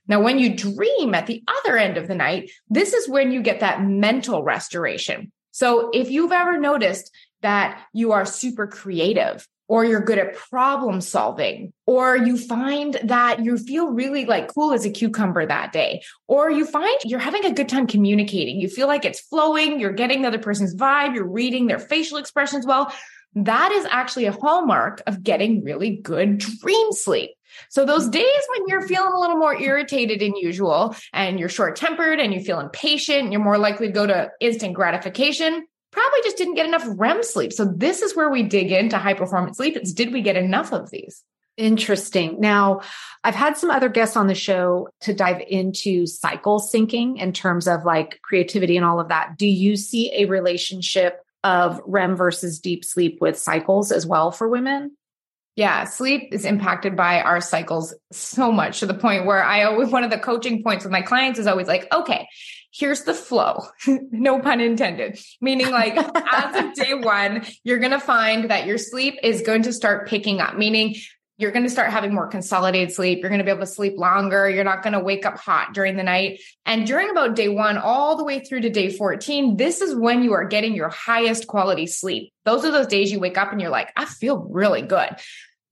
Now, 0.06 0.20
when 0.20 0.38
you 0.38 0.54
dream 0.54 1.16
at 1.16 1.26
the 1.26 1.42
other 1.48 1.76
end 1.76 1.96
of 1.96 2.06
the 2.06 2.14
night, 2.14 2.52
this 2.68 2.92
is 2.92 3.08
when 3.08 3.32
you 3.32 3.42
get 3.42 3.58
that 3.60 3.82
mental 3.82 4.44
restoration. 4.44 5.32
So 5.50 5.90
if 5.92 6.10
you've 6.10 6.32
ever 6.32 6.58
noticed 6.58 7.10
that 7.40 7.82
you 7.92 8.12
are 8.12 8.24
super 8.24 8.68
creative 8.68 9.48
or 9.72 9.86
you're 9.86 10.04
good 10.04 10.18
at 10.18 10.34
problem 10.34 11.00
solving, 11.00 11.72
or 11.86 12.14
you 12.14 12.36
find 12.36 13.00
that 13.04 13.42
you 13.42 13.56
feel 13.56 13.86
really 13.88 14.26
like 14.26 14.52
cool 14.52 14.70
as 14.74 14.84
a 14.84 14.90
cucumber 14.90 15.46
that 15.46 15.72
day, 15.72 16.02
or 16.28 16.50
you 16.50 16.66
find 16.66 16.94
you're 17.06 17.18
having 17.18 17.46
a 17.46 17.54
good 17.54 17.70
time 17.70 17.86
communicating. 17.86 18.60
You 18.60 18.68
feel 18.68 18.86
like 18.86 19.06
it's 19.06 19.20
flowing, 19.20 19.80
you're 19.80 19.94
getting 19.94 20.20
the 20.20 20.28
other 20.28 20.38
person's 20.38 20.76
vibe, 20.76 21.14
you're 21.14 21.26
reading 21.26 21.68
their 21.68 21.78
facial 21.78 22.18
expressions 22.18 22.66
well. 22.66 22.92
That 23.34 23.72
is 23.72 23.86
actually 23.86 24.26
a 24.26 24.32
hallmark 24.32 25.00
of 25.06 25.22
getting 25.22 25.64
really 25.64 25.96
good 25.96 26.36
dream 26.36 26.92
sleep. 26.92 27.30
So 27.70 27.86
those 27.86 28.02
mm-hmm. 28.02 28.10
days 28.10 28.42
when 28.50 28.68
you're 28.68 28.86
feeling 28.86 29.14
a 29.14 29.18
little 29.18 29.38
more 29.38 29.58
irritated 29.58 30.20
than 30.20 30.36
usual 30.36 30.94
and 31.14 31.40
you're 31.40 31.48
short 31.48 31.76
tempered 31.76 32.20
and 32.20 32.34
you 32.34 32.40
feel 32.40 32.60
impatient, 32.60 33.32
you're 33.32 33.40
more 33.40 33.56
likely 33.56 33.86
to 33.86 33.92
go 33.94 34.06
to 34.06 34.30
instant 34.38 34.74
gratification 34.74 35.66
probably 35.92 36.20
just 36.24 36.36
didn't 36.36 36.54
get 36.54 36.66
enough 36.66 36.84
REM 36.86 37.22
sleep. 37.22 37.52
So 37.52 37.64
this 37.64 38.02
is 38.02 38.16
where 38.16 38.30
we 38.30 38.42
dig 38.42 38.72
into 38.72 38.98
high 38.98 39.14
performance 39.14 39.58
sleep. 39.58 39.76
It's 39.76 39.92
did 39.92 40.12
we 40.12 40.22
get 40.22 40.36
enough 40.36 40.72
of 40.72 40.90
these? 40.90 41.22
Interesting. 41.58 42.40
Now, 42.40 42.80
I've 43.22 43.34
had 43.34 43.58
some 43.58 43.70
other 43.70 43.90
guests 43.90 44.16
on 44.16 44.26
the 44.26 44.34
show 44.34 44.88
to 45.02 45.12
dive 45.12 45.42
into 45.46 46.06
cycle 46.06 46.60
syncing 46.60 47.20
in 47.20 47.32
terms 47.32 47.68
of 47.68 47.84
like 47.84 48.20
creativity 48.22 48.76
and 48.78 48.86
all 48.86 48.98
of 48.98 49.08
that. 49.08 49.36
Do 49.36 49.46
you 49.46 49.76
see 49.76 50.10
a 50.14 50.24
relationship 50.24 51.20
of 51.44 51.80
REM 51.84 52.16
versus 52.16 52.58
deep 52.58 52.84
sleep 52.84 53.18
with 53.20 53.38
cycles 53.38 53.92
as 53.92 54.06
well 54.06 54.30
for 54.30 54.48
women? 54.48 54.96
Yeah, 55.54 55.84
sleep 55.84 56.30
is 56.32 56.46
impacted 56.46 56.96
by 56.96 57.20
our 57.20 57.42
cycles 57.42 57.94
so 58.10 58.50
much 58.50 58.80
to 58.80 58.86
the 58.86 58.94
point 58.94 59.26
where 59.26 59.44
I 59.44 59.64
always, 59.64 59.90
one 59.90 60.04
of 60.04 60.10
the 60.10 60.18
coaching 60.18 60.62
points 60.62 60.84
with 60.84 60.92
my 60.92 61.02
clients 61.02 61.38
is 61.38 61.46
always 61.46 61.66
like, 61.66 61.92
okay, 61.92 62.26
here's 62.72 63.02
the 63.02 63.14
flow. 63.14 63.66
no 63.86 64.40
pun 64.40 64.60
intended. 64.60 65.18
Meaning 65.40 65.70
like 65.70 65.96
as 65.96 66.64
of 66.64 66.74
day 66.74 66.94
one, 66.94 67.44
you're 67.64 67.78
going 67.78 67.92
to 67.92 68.00
find 68.00 68.50
that 68.50 68.66
your 68.66 68.78
sleep 68.78 69.18
is 69.22 69.42
going 69.42 69.62
to 69.62 69.72
start 69.72 70.08
picking 70.08 70.40
up, 70.40 70.56
meaning 70.56 70.96
you're 71.38 71.50
going 71.50 71.64
to 71.64 71.70
start 71.70 71.90
having 71.90 72.14
more 72.14 72.28
consolidated 72.28 72.92
sleep. 72.92 73.20
You're 73.20 73.30
going 73.30 73.40
to 73.40 73.44
be 73.44 73.50
able 73.50 73.60
to 73.60 73.66
sleep 73.66 73.98
longer. 73.98 74.48
You're 74.48 74.64
not 74.64 74.82
going 74.82 74.92
to 74.92 75.00
wake 75.00 75.26
up 75.26 75.38
hot 75.38 75.74
during 75.74 75.96
the 75.96 76.02
night. 76.02 76.40
And 76.64 76.86
during 76.86 77.10
about 77.10 77.34
day 77.34 77.48
one, 77.48 77.78
all 77.78 78.16
the 78.16 78.24
way 78.24 78.40
through 78.40 78.60
to 78.60 78.70
day 78.70 78.90
14, 78.90 79.56
this 79.56 79.80
is 79.80 79.94
when 79.94 80.22
you 80.22 80.34
are 80.34 80.44
getting 80.44 80.74
your 80.74 80.90
highest 80.90 81.48
quality 81.48 81.86
sleep. 81.86 82.32
Those 82.44 82.64
are 82.64 82.70
those 82.70 82.86
days 82.86 83.10
you 83.10 83.18
wake 83.18 83.38
up 83.38 83.50
and 83.50 83.60
you're 83.60 83.70
like, 83.70 83.92
I 83.96 84.04
feel 84.04 84.38
really 84.38 84.82
good. 84.82 85.08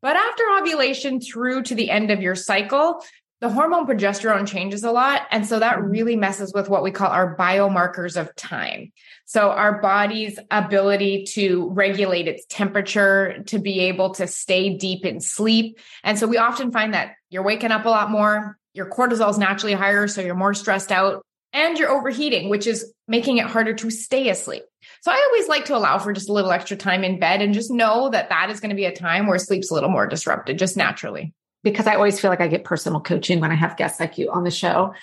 But 0.02 0.16
after 0.16 0.44
ovulation 0.58 1.20
through 1.20 1.64
to 1.64 1.74
the 1.74 1.90
end 1.90 2.10
of 2.10 2.22
your 2.22 2.34
cycle, 2.34 3.02
the 3.40 3.48
hormone 3.48 3.86
progesterone 3.86 4.46
changes 4.46 4.84
a 4.84 4.92
lot. 4.92 5.22
And 5.30 5.46
so 5.46 5.58
that 5.58 5.78
mm-hmm. 5.78 5.88
really 5.88 6.16
messes 6.16 6.52
with 6.52 6.68
what 6.68 6.82
we 6.82 6.90
call 6.90 7.08
our 7.08 7.36
biomarkers 7.36 8.20
of 8.20 8.34
time. 8.36 8.92
So 9.24 9.50
our 9.50 9.80
body's 9.80 10.38
ability 10.50 11.24
to 11.30 11.70
regulate 11.70 12.28
its 12.28 12.44
temperature, 12.48 13.42
to 13.46 13.58
be 13.58 13.80
able 13.80 14.14
to 14.14 14.26
stay 14.26 14.76
deep 14.76 15.06
in 15.06 15.20
sleep. 15.20 15.78
And 16.04 16.18
so 16.18 16.26
we 16.26 16.36
often 16.36 16.70
find 16.70 16.92
that 16.94 17.12
you're 17.30 17.42
waking 17.42 17.72
up 17.72 17.86
a 17.86 17.90
lot 17.90 18.10
more, 18.10 18.58
your 18.74 18.90
cortisol 18.90 19.30
is 19.30 19.38
naturally 19.38 19.74
higher. 19.74 20.06
So 20.06 20.20
you're 20.20 20.34
more 20.34 20.54
stressed 20.54 20.92
out 20.92 21.24
and 21.52 21.78
you're 21.78 21.90
overheating, 21.90 22.50
which 22.50 22.66
is 22.66 22.92
making 23.08 23.38
it 23.38 23.46
harder 23.46 23.74
to 23.74 23.90
stay 23.90 24.28
asleep. 24.28 24.62
So 25.00 25.10
I 25.10 25.28
always 25.30 25.48
like 25.48 25.64
to 25.66 25.76
allow 25.76 25.98
for 25.98 26.12
just 26.12 26.28
a 26.28 26.32
little 26.32 26.52
extra 26.52 26.76
time 26.76 27.04
in 27.04 27.18
bed 27.18 27.42
and 27.42 27.54
just 27.54 27.70
know 27.70 28.10
that 28.10 28.28
that 28.28 28.50
is 28.50 28.60
going 28.60 28.70
to 28.70 28.76
be 28.76 28.84
a 28.84 28.94
time 28.94 29.26
where 29.26 29.38
sleep's 29.38 29.70
a 29.70 29.74
little 29.74 29.90
more 29.90 30.06
disrupted 30.06 30.58
just 30.58 30.76
naturally 30.76 31.32
because 31.62 31.86
I 31.86 31.94
always 31.94 32.20
feel 32.20 32.30
like 32.30 32.40
I 32.40 32.48
get 32.48 32.64
personal 32.64 33.00
coaching 33.00 33.40
when 33.40 33.52
I 33.52 33.56
have 33.56 33.76
guests 33.76 34.00
like 34.00 34.18
you 34.18 34.30
on 34.30 34.44
the 34.44 34.50
show. 34.50 34.94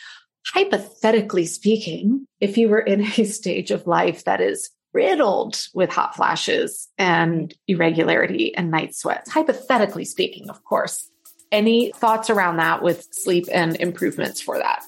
Hypothetically 0.53 1.45
speaking, 1.45 2.25
if 2.39 2.57
you 2.57 2.69
were 2.69 2.79
in 2.79 3.01
a 3.17 3.23
stage 3.25 3.71
of 3.71 3.87
life 3.87 4.23
that 4.23 4.41
is 4.41 4.69
riddled 4.93 5.67
with 5.73 5.91
hot 5.91 6.15
flashes 6.15 6.87
and 6.97 7.53
irregularity 7.67 8.55
and 8.55 8.71
night 8.71 8.95
sweats, 8.95 9.29
hypothetically 9.29 10.05
speaking, 10.05 10.49
of 10.49 10.63
course, 10.63 11.09
any 11.51 11.91
thoughts 11.91 12.29
around 12.29 12.57
that 12.57 12.81
with 12.81 13.07
sleep 13.11 13.45
and 13.51 13.75
improvements 13.77 14.41
for 14.41 14.57
that? 14.57 14.83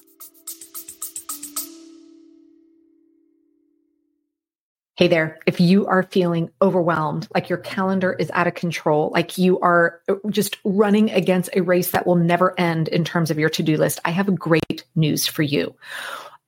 Hey 5.00 5.08
there, 5.08 5.38
if 5.46 5.58
you 5.62 5.86
are 5.86 6.02
feeling 6.02 6.50
overwhelmed, 6.60 7.26
like 7.32 7.48
your 7.48 7.56
calendar 7.56 8.12
is 8.12 8.30
out 8.34 8.46
of 8.46 8.52
control, 8.52 9.10
like 9.14 9.38
you 9.38 9.58
are 9.60 9.98
uh, 10.10 10.16
just 10.28 10.58
running 10.62 11.10
against 11.10 11.48
a 11.54 11.62
race 11.62 11.92
that 11.92 12.06
will 12.06 12.16
never 12.16 12.52
end 12.60 12.88
in 12.88 13.02
terms 13.02 13.30
of 13.30 13.38
your 13.38 13.48
to 13.48 13.62
do 13.62 13.78
list, 13.78 13.98
I 14.04 14.10
have 14.10 14.38
great 14.38 14.84
news 14.96 15.26
for 15.26 15.40
you. 15.42 15.74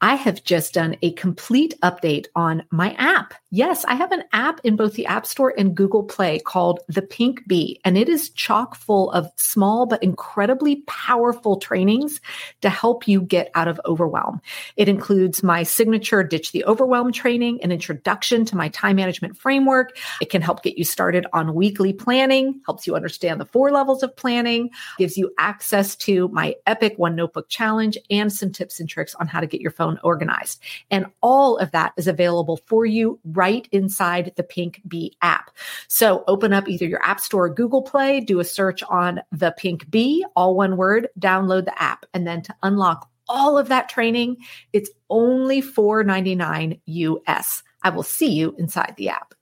I 0.04 0.16
have 0.16 0.42
just 0.42 0.74
done 0.74 0.96
a 1.02 1.12
complete 1.12 1.78
update 1.80 2.26
on 2.34 2.64
my 2.72 2.92
app. 2.94 3.34
Yes, 3.52 3.84
I 3.84 3.94
have 3.94 4.10
an 4.10 4.24
app 4.32 4.60
in 4.64 4.74
both 4.74 4.94
the 4.94 5.06
App 5.06 5.24
Store 5.26 5.54
and 5.56 5.76
Google 5.76 6.02
Play 6.02 6.40
called 6.40 6.80
The 6.88 7.02
Pink 7.02 7.46
Bee, 7.46 7.80
and 7.84 7.96
it 7.96 8.08
is 8.08 8.30
chock 8.30 8.74
full 8.74 9.12
of 9.12 9.30
small 9.36 9.86
but 9.86 10.02
incredibly 10.02 10.82
powerful 10.88 11.58
trainings 11.58 12.20
to 12.62 12.68
help 12.68 13.06
you 13.06 13.20
get 13.20 13.52
out 13.54 13.68
of 13.68 13.80
overwhelm. 13.86 14.40
It 14.76 14.88
includes 14.88 15.44
my 15.44 15.62
signature 15.62 16.24
Ditch 16.24 16.50
the 16.50 16.64
Overwhelm 16.64 17.12
training, 17.12 17.62
an 17.62 17.70
introduction 17.70 18.44
to 18.46 18.56
my 18.56 18.70
time 18.70 18.96
management 18.96 19.36
framework. 19.36 19.96
It 20.20 20.30
can 20.30 20.42
help 20.42 20.64
get 20.64 20.76
you 20.76 20.84
started 20.84 21.26
on 21.32 21.54
weekly 21.54 21.92
planning, 21.92 22.60
helps 22.66 22.88
you 22.88 22.96
understand 22.96 23.40
the 23.40 23.46
four 23.46 23.70
levels 23.70 24.02
of 24.02 24.16
planning, 24.16 24.70
gives 24.98 25.16
you 25.16 25.32
access 25.38 25.94
to 25.96 26.26
my 26.28 26.56
epic 26.66 26.94
one 26.96 27.14
notebook 27.14 27.48
challenge, 27.48 27.96
and 28.10 28.32
some 28.32 28.50
tips 28.50 28.80
and 28.80 28.88
tricks 28.88 29.14
on 29.14 29.28
how 29.28 29.38
to 29.38 29.46
get 29.46 29.60
your 29.60 29.70
phone 29.70 29.91
organized. 30.02 30.60
And 30.90 31.06
all 31.20 31.56
of 31.58 31.70
that 31.72 31.92
is 31.96 32.06
available 32.06 32.60
for 32.66 32.86
you 32.86 33.18
right 33.24 33.68
inside 33.72 34.32
the 34.36 34.42
Pink 34.42 34.80
Bee 34.86 35.16
app. 35.22 35.50
So 35.88 36.24
open 36.26 36.52
up 36.52 36.68
either 36.68 36.86
your 36.86 37.04
App 37.04 37.20
Store 37.20 37.46
or 37.46 37.54
Google 37.54 37.82
Play, 37.82 38.20
do 38.20 38.40
a 38.40 38.44
search 38.44 38.82
on 38.84 39.20
the 39.30 39.52
Pink 39.56 39.90
Bee, 39.90 40.24
all 40.36 40.54
one 40.54 40.76
word, 40.76 41.08
download 41.18 41.64
the 41.64 41.82
app. 41.82 42.06
And 42.14 42.26
then 42.26 42.42
to 42.42 42.54
unlock 42.62 43.08
all 43.28 43.56
of 43.58 43.68
that 43.68 43.88
training, 43.88 44.36
it's 44.72 44.90
only 45.10 45.62
$4.99 45.62 46.80
US. 46.84 47.62
I 47.82 47.90
will 47.90 48.02
see 48.02 48.30
you 48.30 48.54
inside 48.58 48.94
the 48.96 49.08
app. 49.08 49.34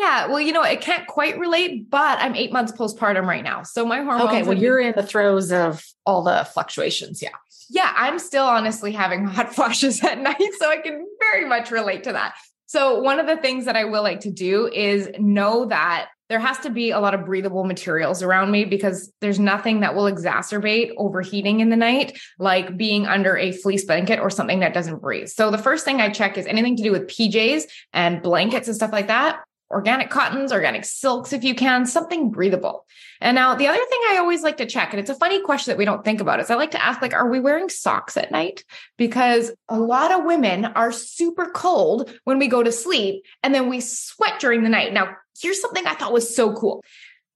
Yeah, 0.00 0.28
well, 0.28 0.40
you 0.40 0.52
know, 0.52 0.62
it 0.62 0.80
can't 0.80 1.06
quite 1.06 1.38
relate, 1.38 1.90
but 1.90 2.18
I'm 2.20 2.34
eight 2.34 2.52
months 2.52 2.72
postpartum 2.72 3.26
right 3.26 3.44
now. 3.44 3.64
So 3.64 3.84
my 3.84 4.00
hormones. 4.00 4.30
Okay, 4.30 4.42
well, 4.42 4.56
you're 4.56 4.80
in 4.80 4.94
the 4.96 5.02
throes 5.02 5.52
of 5.52 5.84
all 6.06 6.22
the 6.22 6.48
fluctuations. 6.54 7.20
Yeah. 7.20 7.28
Yeah, 7.68 7.92
I'm 7.94 8.18
still 8.18 8.46
honestly 8.46 8.92
having 8.92 9.26
hot 9.26 9.54
flashes 9.54 10.02
at 10.02 10.18
night. 10.18 10.40
So 10.58 10.70
I 10.70 10.78
can 10.78 11.06
very 11.20 11.46
much 11.46 11.70
relate 11.70 12.04
to 12.04 12.12
that. 12.12 12.34
So 12.64 13.00
one 13.00 13.20
of 13.20 13.26
the 13.26 13.36
things 13.36 13.66
that 13.66 13.76
I 13.76 13.84
will 13.84 14.02
like 14.02 14.20
to 14.20 14.30
do 14.30 14.68
is 14.68 15.10
know 15.18 15.66
that 15.66 16.08
there 16.30 16.38
has 16.38 16.58
to 16.60 16.70
be 16.70 16.92
a 16.92 17.00
lot 17.00 17.12
of 17.12 17.26
breathable 17.26 17.64
materials 17.64 18.22
around 18.22 18.50
me 18.52 18.64
because 18.64 19.12
there's 19.20 19.38
nothing 19.38 19.80
that 19.80 19.94
will 19.94 20.04
exacerbate 20.04 20.92
overheating 20.96 21.60
in 21.60 21.68
the 21.68 21.76
night, 21.76 22.18
like 22.38 22.76
being 22.78 23.06
under 23.06 23.36
a 23.36 23.52
fleece 23.52 23.84
blanket 23.84 24.18
or 24.20 24.30
something 24.30 24.60
that 24.60 24.72
doesn't 24.72 25.02
breathe. 25.02 25.28
So 25.28 25.50
the 25.50 25.58
first 25.58 25.84
thing 25.84 26.00
I 26.00 26.08
check 26.08 26.38
is 26.38 26.46
anything 26.46 26.76
to 26.76 26.82
do 26.82 26.92
with 26.92 27.08
PJs 27.08 27.64
and 27.92 28.22
blankets 28.22 28.66
and 28.66 28.76
stuff 28.76 28.92
like 28.92 29.08
that 29.08 29.40
organic 29.70 30.10
cottons, 30.10 30.52
organic 30.52 30.84
silks, 30.84 31.32
if 31.32 31.44
you 31.44 31.54
can, 31.54 31.86
something 31.86 32.30
breathable. 32.30 32.86
And 33.20 33.34
now 33.34 33.54
the 33.54 33.68
other 33.68 33.78
thing 33.78 34.00
I 34.08 34.16
always 34.18 34.42
like 34.42 34.56
to 34.56 34.66
check, 34.66 34.92
and 34.92 34.98
it's 34.98 35.10
a 35.10 35.14
funny 35.14 35.40
question 35.42 35.70
that 35.70 35.78
we 35.78 35.84
don't 35.84 36.04
think 36.04 36.20
about, 36.20 36.40
is 36.40 36.50
I 36.50 36.56
like 36.56 36.72
to 36.72 36.84
ask, 36.84 37.00
like, 37.00 37.14
are 37.14 37.30
we 37.30 37.38
wearing 37.38 37.68
socks 37.68 38.16
at 38.16 38.32
night? 38.32 38.64
Because 38.98 39.52
a 39.68 39.78
lot 39.78 40.10
of 40.12 40.24
women 40.24 40.64
are 40.64 40.90
super 40.90 41.46
cold 41.46 42.12
when 42.24 42.38
we 42.38 42.48
go 42.48 42.62
to 42.62 42.72
sleep 42.72 43.24
and 43.42 43.54
then 43.54 43.68
we 43.68 43.80
sweat 43.80 44.40
during 44.40 44.62
the 44.62 44.68
night. 44.68 44.92
Now, 44.92 45.16
here's 45.40 45.60
something 45.60 45.86
I 45.86 45.94
thought 45.94 46.12
was 46.12 46.34
so 46.34 46.52
cool. 46.54 46.82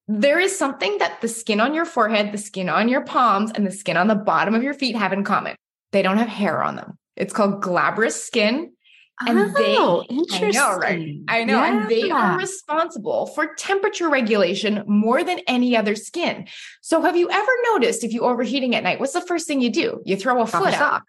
There 0.07 0.39
is 0.39 0.57
something 0.57 0.99
that 0.99 1.21
the 1.23 1.29
skin 1.29 1.61
on 1.61 1.73
your 1.73 1.87
forehead, 1.87 2.33
the 2.33 2.39
skin 2.39 2.69
on 2.69 2.89
your 2.89 3.05
palms, 3.05 3.53
and 3.55 3.67
the 3.67 3.73
skin 3.73 3.97
on 3.97 4.09
the 4.09 4.15
bottom 4.15 4.55
of 4.55 4.63
your 4.63 4.75
feet 4.75 4.97
have 4.97 5.13
in 5.13 5.25
common. 5.25 5.57
They 5.93 6.03
don't 6.03 6.19
have 6.19 6.29
hair 6.29 6.63
on 6.63 6.77
them. 6.77 6.99
It's 7.17 7.33
called 7.33 7.63
glabrous 7.63 8.23
skin. 8.23 8.74
And 9.21 9.39
oh, 9.39 10.05
they, 10.09 10.15
interesting. 10.15 10.45
I 10.45 10.51
know, 10.51 10.77
right? 10.77 11.17
I 11.29 11.45
know. 11.45 11.55
Yeah. 11.55 11.83
And 11.83 11.91
they 11.91 12.11
are 12.11 12.37
responsible 12.37 13.27
for 13.27 13.55
temperature 13.55 14.09
regulation 14.09 14.83
more 14.87 15.23
than 15.23 15.39
any 15.47 15.77
other 15.77 15.95
skin. 15.95 16.49
So 16.81 17.01
have 17.01 17.17
you 17.17 17.31
ever 17.31 17.53
noticed 17.73 18.03
if 18.03 18.13
you're 18.13 18.25
overheating 18.25 18.75
at 18.75 18.83
night, 18.83 18.99
what's 18.99 19.13
the 19.13 19.21
first 19.21 19.47
thing 19.47 19.61
you 19.61 19.71
do? 19.71 20.03
You 20.05 20.17
throw 20.17 20.43
a 20.43 20.47
foot 20.47 20.75
out. 20.75 21.03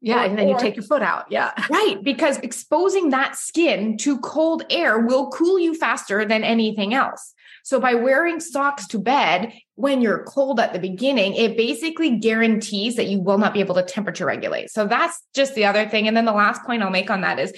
Yeah, 0.00 0.22
or, 0.22 0.24
and 0.26 0.38
then 0.38 0.48
you 0.48 0.58
take 0.58 0.76
your 0.76 0.84
foot 0.84 1.00
out. 1.00 1.26
Yeah. 1.30 1.52
Right. 1.70 2.02
Because 2.02 2.38
exposing 2.38 3.10
that 3.10 3.36
skin 3.36 3.96
to 3.98 4.18
cold 4.18 4.64
air 4.68 4.98
will 4.98 5.30
cool 5.30 5.58
you 5.58 5.74
faster 5.74 6.24
than 6.24 6.44
anything 6.44 6.92
else. 6.92 7.33
So 7.64 7.80
by 7.80 7.94
wearing 7.94 8.40
socks 8.40 8.86
to 8.88 8.98
bed 8.98 9.52
when 9.74 10.02
you're 10.02 10.24
cold 10.24 10.60
at 10.60 10.74
the 10.74 10.78
beginning, 10.78 11.34
it 11.34 11.56
basically 11.56 12.18
guarantees 12.18 12.96
that 12.96 13.06
you 13.06 13.20
will 13.20 13.38
not 13.38 13.54
be 13.54 13.60
able 13.60 13.74
to 13.76 13.82
temperature 13.82 14.26
regulate. 14.26 14.70
So 14.70 14.86
that's 14.86 15.20
just 15.34 15.54
the 15.54 15.64
other 15.64 15.88
thing. 15.88 16.06
And 16.06 16.14
then 16.14 16.26
the 16.26 16.32
last 16.32 16.62
point 16.62 16.82
I'll 16.82 16.90
make 16.90 17.10
on 17.10 17.22
that 17.22 17.38
is 17.38 17.52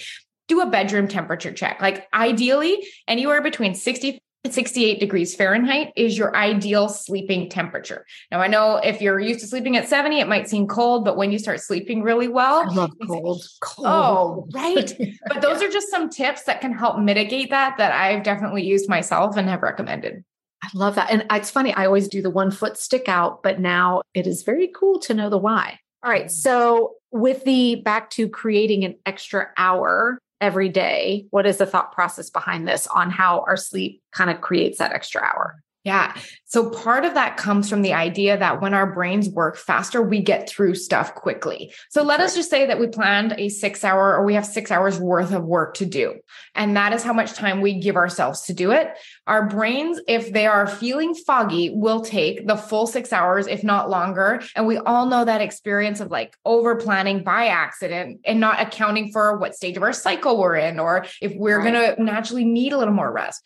do 0.46 0.60
a 0.60 0.70
bedroom 0.70 1.08
temperature 1.08 1.52
check. 1.52 1.82
Like 1.82 2.06
ideally, 2.14 2.86
anywhere 3.08 3.42
between 3.42 3.74
60 3.74 4.20
68 4.52 5.00
degrees 5.00 5.34
Fahrenheit 5.34 5.92
is 5.96 6.16
your 6.16 6.34
ideal 6.36 6.88
sleeping 6.88 7.48
temperature. 7.48 8.04
Now, 8.30 8.40
I 8.40 8.46
know 8.46 8.76
if 8.76 9.00
you're 9.00 9.20
used 9.20 9.40
to 9.40 9.46
sleeping 9.46 9.76
at 9.76 9.88
70, 9.88 10.20
it 10.20 10.28
might 10.28 10.48
seem 10.48 10.66
cold, 10.66 11.04
but 11.04 11.16
when 11.16 11.32
you 11.32 11.38
start 11.38 11.60
sleeping 11.60 12.02
really 12.02 12.28
well, 12.28 12.68
I 12.68 12.74
love 12.74 12.92
cold. 13.06 13.46
cold. 13.62 13.86
Oh, 13.86 14.48
right. 14.52 14.92
but 15.28 15.42
those 15.42 15.60
yeah. 15.60 15.68
are 15.68 15.70
just 15.70 15.90
some 15.90 16.08
tips 16.08 16.44
that 16.44 16.60
can 16.60 16.72
help 16.72 16.98
mitigate 16.98 17.50
that, 17.50 17.76
that 17.78 17.92
I've 17.92 18.22
definitely 18.22 18.64
used 18.64 18.88
myself 18.88 19.36
and 19.36 19.48
have 19.48 19.62
recommended. 19.62 20.24
I 20.62 20.68
love 20.74 20.94
that. 20.96 21.10
And 21.10 21.26
it's 21.30 21.50
funny, 21.50 21.72
I 21.74 21.86
always 21.86 22.08
do 22.08 22.22
the 22.22 22.30
one 22.30 22.50
foot 22.50 22.76
stick 22.76 23.08
out, 23.08 23.42
but 23.42 23.60
now 23.60 24.02
it 24.14 24.26
is 24.26 24.42
very 24.42 24.68
cool 24.74 24.98
to 25.00 25.14
know 25.14 25.30
the 25.30 25.38
why. 25.38 25.78
All 26.02 26.10
right. 26.10 26.26
Mm. 26.26 26.30
So, 26.30 26.94
with 27.12 27.44
the 27.44 27.76
back 27.76 28.10
to 28.10 28.28
creating 28.28 28.84
an 28.84 28.96
extra 29.06 29.48
hour 29.56 30.18
every 30.40 30.68
day. 30.68 31.26
What 31.30 31.46
is 31.46 31.58
the 31.58 31.66
thought 31.66 31.92
process 31.92 32.30
behind 32.30 32.66
this 32.66 32.86
on 32.86 33.10
how 33.10 33.44
our 33.46 33.56
sleep 33.56 34.02
kind 34.12 34.30
of 34.30 34.40
creates 34.40 34.78
that 34.78 34.92
extra 34.92 35.22
hour? 35.22 35.62
Yeah. 35.86 36.16
So 36.46 36.68
part 36.68 37.04
of 37.04 37.14
that 37.14 37.36
comes 37.36 37.70
from 37.70 37.82
the 37.82 37.92
idea 37.92 38.36
that 38.36 38.60
when 38.60 38.74
our 38.74 38.92
brains 38.92 39.28
work 39.28 39.56
faster, 39.56 40.02
we 40.02 40.20
get 40.20 40.48
through 40.48 40.74
stuff 40.74 41.14
quickly. 41.14 41.72
So 41.90 42.02
let 42.02 42.18
us 42.18 42.34
just 42.34 42.50
say 42.50 42.66
that 42.66 42.80
we 42.80 42.88
planned 42.88 43.36
a 43.38 43.48
six 43.48 43.84
hour 43.84 44.16
or 44.16 44.24
we 44.24 44.34
have 44.34 44.44
six 44.44 44.72
hours 44.72 44.98
worth 44.98 45.30
of 45.30 45.44
work 45.44 45.74
to 45.74 45.86
do. 45.86 46.16
And 46.56 46.76
that 46.76 46.92
is 46.92 47.04
how 47.04 47.12
much 47.12 47.34
time 47.34 47.60
we 47.60 47.78
give 47.78 47.94
ourselves 47.94 48.42
to 48.46 48.52
do 48.52 48.72
it. 48.72 48.88
Our 49.28 49.48
brains, 49.48 50.00
if 50.08 50.32
they 50.32 50.48
are 50.48 50.66
feeling 50.66 51.14
foggy, 51.14 51.70
will 51.72 52.00
take 52.00 52.48
the 52.48 52.56
full 52.56 52.88
six 52.88 53.12
hours, 53.12 53.46
if 53.46 53.62
not 53.62 53.88
longer. 53.88 54.42
And 54.56 54.66
we 54.66 54.78
all 54.78 55.06
know 55.06 55.24
that 55.24 55.40
experience 55.40 56.00
of 56.00 56.10
like 56.10 56.36
over 56.44 56.74
planning 56.74 57.22
by 57.22 57.46
accident 57.46 58.22
and 58.24 58.40
not 58.40 58.60
accounting 58.60 59.12
for 59.12 59.38
what 59.38 59.54
stage 59.54 59.76
of 59.76 59.84
our 59.84 59.92
cycle 59.92 60.36
we're 60.36 60.56
in, 60.56 60.80
or 60.80 61.06
if 61.22 61.32
we're 61.36 61.60
right. 61.60 61.72
going 61.72 61.96
to 61.96 62.02
naturally 62.02 62.44
need 62.44 62.72
a 62.72 62.78
little 62.78 62.92
more 62.92 63.12
rest. 63.12 63.40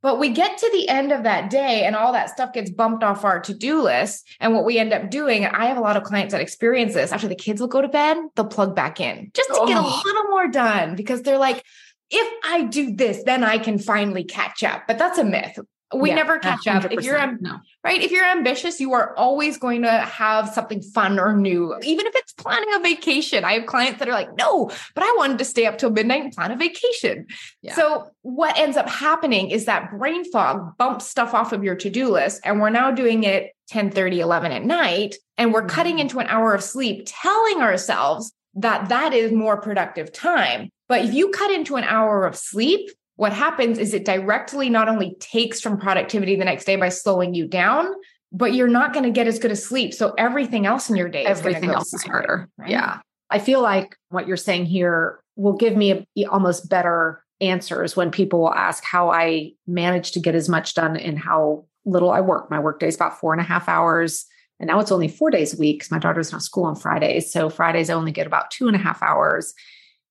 But 0.00 0.20
we 0.20 0.30
get 0.30 0.58
to 0.58 0.70
the 0.72 0.88
end 0.88 1.10
of 1.10 1.24
that 1.24 1.50
day 1.50 1.84
and 1.84 1.96
all 1.96 2.12
that 2.12 2.30
stuff 2.30 2.52
gets 2.52 2.70
bumped 2.70 3.02
off 3.02 3.24
our 3.24 3.40
to 3.40 3.54
do 3.54 3.82
list. 3.82 4.28
And 4.38 4.54
what 4.54 4.64
we 4.64 4.78
end 4.78 4.92
up 4.92 5.10
doing, 5.10 5.44
I 5.44 5.66
have 5.66 5.76
a 5.76 5.80
lot 5.80 5.96
of 5.96 6.04
clients 6.04 6.32
that 6.32 6.40
experience 6.40 6.94
this 6.94 7.10
after 7.10 7.26
the 7.26 7.34
kids 7.34 7.60
will 7.60 7.68
go 7.68 7.82
to 7.82 7.88
bed, 7.88 8.16
they'll 8.36 8.46
plug 8.46 8.76
back 8.76 9.00
in 9.00 9.30
just 9.34 9.48
to 9.48 9.56
oh. 9.58 9.66
get 9.66 9.76
a 9.76 9.80
oh. 9.80 10.02
little 10.04 10.30
more 10.30 10.48
done 10.48 10.94
because 10.94 11.22
they're 11.22 11.38
like, 11.38 11.64
if 12.10 12.32
I 12.44 12.64
do 12.64 12.94
this, 12.94 13.22
then 13.24 13.42
I 13.44 13.58
can 13.58 13.78
finally 13.78 14.24
catch 14.24 14.62
up. 14.62 14.84
But 14.86 14.98
that's 14.98 15.18
a 15.18 15.24
myth. 15.24 15.58
We 15.94 16.10
yeah, 16.10 16.16
never 16.16 16.38
catch 16.38 16.66
up. 16.66 16.92
If 16.92 17.02
you're 17.02 17.38
no. 17.40 17.60
right, 17.82 18.02
if 18.02 18.10
you're 18.10 18.26
ambitious, 18.26 18.78
you 18.78 18.92
are 18.92 19.16
always 19.16 19.56
going 19.56 19.82
to 19.82 19.90
have 19.90 20.50
something 20.50 20.82
fun 20.82 21.18
or 21.18 21.34
new. 21.34 21.74
Even 21.82 22.06
if 22.06 22.14
it's 22.14 22.32
planning 22.34 22.68
a 22.74 22.80
vacation. 22.80 23.42
I 23.44 23.54
have 23.54 23.66
clients 23.66 23.98
that 23.98 24.08
are 24.08 24.12
like, 24.12 24.36
"No, 24.36 24.70
but 24.94 25.02
I 25.02 25.14
wanted 25.16 25.38
to 25.38 25.46
stay 25.46 25.64
up 25.64 25.78
till 25.78 25.90
midnight 25.90 26.24
and 26.24 26.32
plan 26.32 26.50
a 26.50 26.56
vacation." 26.56 27.26
Yeah. 27.62 27.74
So, 27.74 28.10
what 28.20 28.58
ends 28.58 28.76
up 28.76 28.88
happening 28.88 29.50
is 29.50 29.64
that 29.64 29.90
brain 29.90 30.30
fog 30.30 30.76
bumps 30.76 31.06
stuff 31.06 31.32
off 31.32 31.52
of 31.52 31.64
your 31.64 31.74
to-do 31.74 32.10
list 32.10 32.42
and 32.44 32.60
we're 32.60 32.70
now 32.70 32.90
doing 32.90 33.24
it 33.24 33.52
10, 33.68 33.90
30, 33.90 34.20
11 34.20 34.52
at 34.52 34.64
night 34.64 35.16
and 35.38 35.54
we're 35.54 35.60
mm-hmm. 35.60 35.68
cutting 35.68 35.98
into 35.98 36.18
an 36.18 36.26
hour 36.26 36.54
of 36.54 36.62
sleep 36.62 37.04
telling 37.06 37.62
ourselves 37.62 38.32
that 38.54 38.88
that 38.90 39.14
is 39.14 39.32
more 39.32 39.60
productive 39.60 40.12
time. 40.12 40.70
But 40.88 41.04
if 41.04 41.14
you 41.14 41.30
cut 41.30 41.50
into 41.50 41.76
an 41.76 41.84
hour 41.84 42.26
of 42.26 42.36
sleep, 42.36 42.90
what 43.18 43.32
happens 43.32 43.78
is 43.78 43.94
it 43.94 44.04
directly 44.04 44.70
not 44.70 44.88
only 44.88 45.16
takes 45.18 45.60
from 45.60 45.76
productivity 45.76 46.36
the 46.36 46.44
next 46.44 46.64
day 46.66 46.76
by 46.76 46.88
slowing 46.88 47.34
you 47.34 47.48
down, 47.48 47.92
but 48.30 48.54
you're 48.54 48.68
not 48.68 48.92
going 48.92 49.02
to 49.02 49.10
get 49.10 49.26
as 49.26 49.40
good 49.40 49.50
a 49.50 49.56
sleep. 49.56 49.92
So 49.92 50.14
everything 50.16 50.66
else 50.66 50.88
in 50.88 50.94
your 50.94 51.08
day, 51.08 51.24
everything 51.24 51.70
else 51.70 51.92
is 51.92 52.04
harder. 52.04 52.48
Right? 52.56 52.70
Yeah. 52.70 53.00
I 53.28 53.40
feel 53.40 53.60
like 53.60 53.96
what 54.10 54.28
you're 54.28 54.36
saying 54.36 54.66
here 54.66 55.18
will 55.34 55.54
give 55.54 55.76
me 55.76 56.06
a, 56.16 56.26
almost 56.26 56.70
better 56.70 57.24
answers 57.40 57.96
when 57.96 58.12
people 58.12 58.38
will 58.38 58.54
ask 58.54 58.84
how 58.84 59.10
I 59.10 59.50
manage 59.66 60.12
to 60.12 60.20
get 60.20 60.36
as 60.36 60.48
much 60.48 60.74
done 60.74 60.96
and 60.96 61.18
how 61.18 61.66
little 61.84 62.12
I 62.12 62.20
work. 62.20 62.52
My 62.52 62.60
work 62.60 62.78
day 62.78 62.86
is 62.86 62.94
about 62.94 63.18
four 63.18 63.32
and 63.32 63.40
a 63.40 63.44
half 63.44 63.68
hours. 63.68 64.26
And 64.60 64.68
now 64.68 64.78
it's 64.78 64.92
only 64.92 65.08
four 65.08 65.32
days 65.32 65.54
a 65.54 65.58
week 65.58 65.80
because 65.80 65.90
my 65.90 65.98
daughter's 65.98 66.30
not 66.30 66.42
school 66.42 66.66
on 66.66 66.76
Fridays. 66.76 67.32
So 67.32 67.50
Fridays 67.50 67.90
I 67.90 67.94
only 67.94 68.12
get 68.12 68.28
about 68.28 68.52
two 68.52 68.68
and 68.68 68.76
a 68.76 68.78
half 68.78 69.02
hours. 69.02 69.54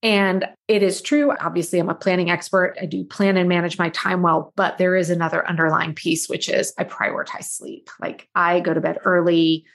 And 0.03 0.47
it 0.67 0.83
is 0.83 1.01
true. 1.01 1.33
Obviously, 1.39 1.79
I'm 1.79 1.89
a 1.89 1.95
planning 1.95 2.29
expert. 2.29 2.75
I 2.79 2.85
do 2.85 3.03
plan 3.03 3.35
and 3.35 3.49
manage 3.49 3.79
my 3.79 3.89
time 3.89 4.21
well, 4.21 4.53
but 4.55 4.77
there 4.77 4.95
is 4.95 5.09
another 5.09 5.47
underlying 5.47 5.95
piece, 5.95 6.29
which 6.29 6.49
is 6.49 6.73
I 6.77 6.83
prioritize 6.83 7.45
sleep. 7.45 7.89
Like 7.99 8.29
I 8.35 8.59
go 8.59 8.73
to 8.73 8.81
bed 8.81 8.99
early, 9.05 9.65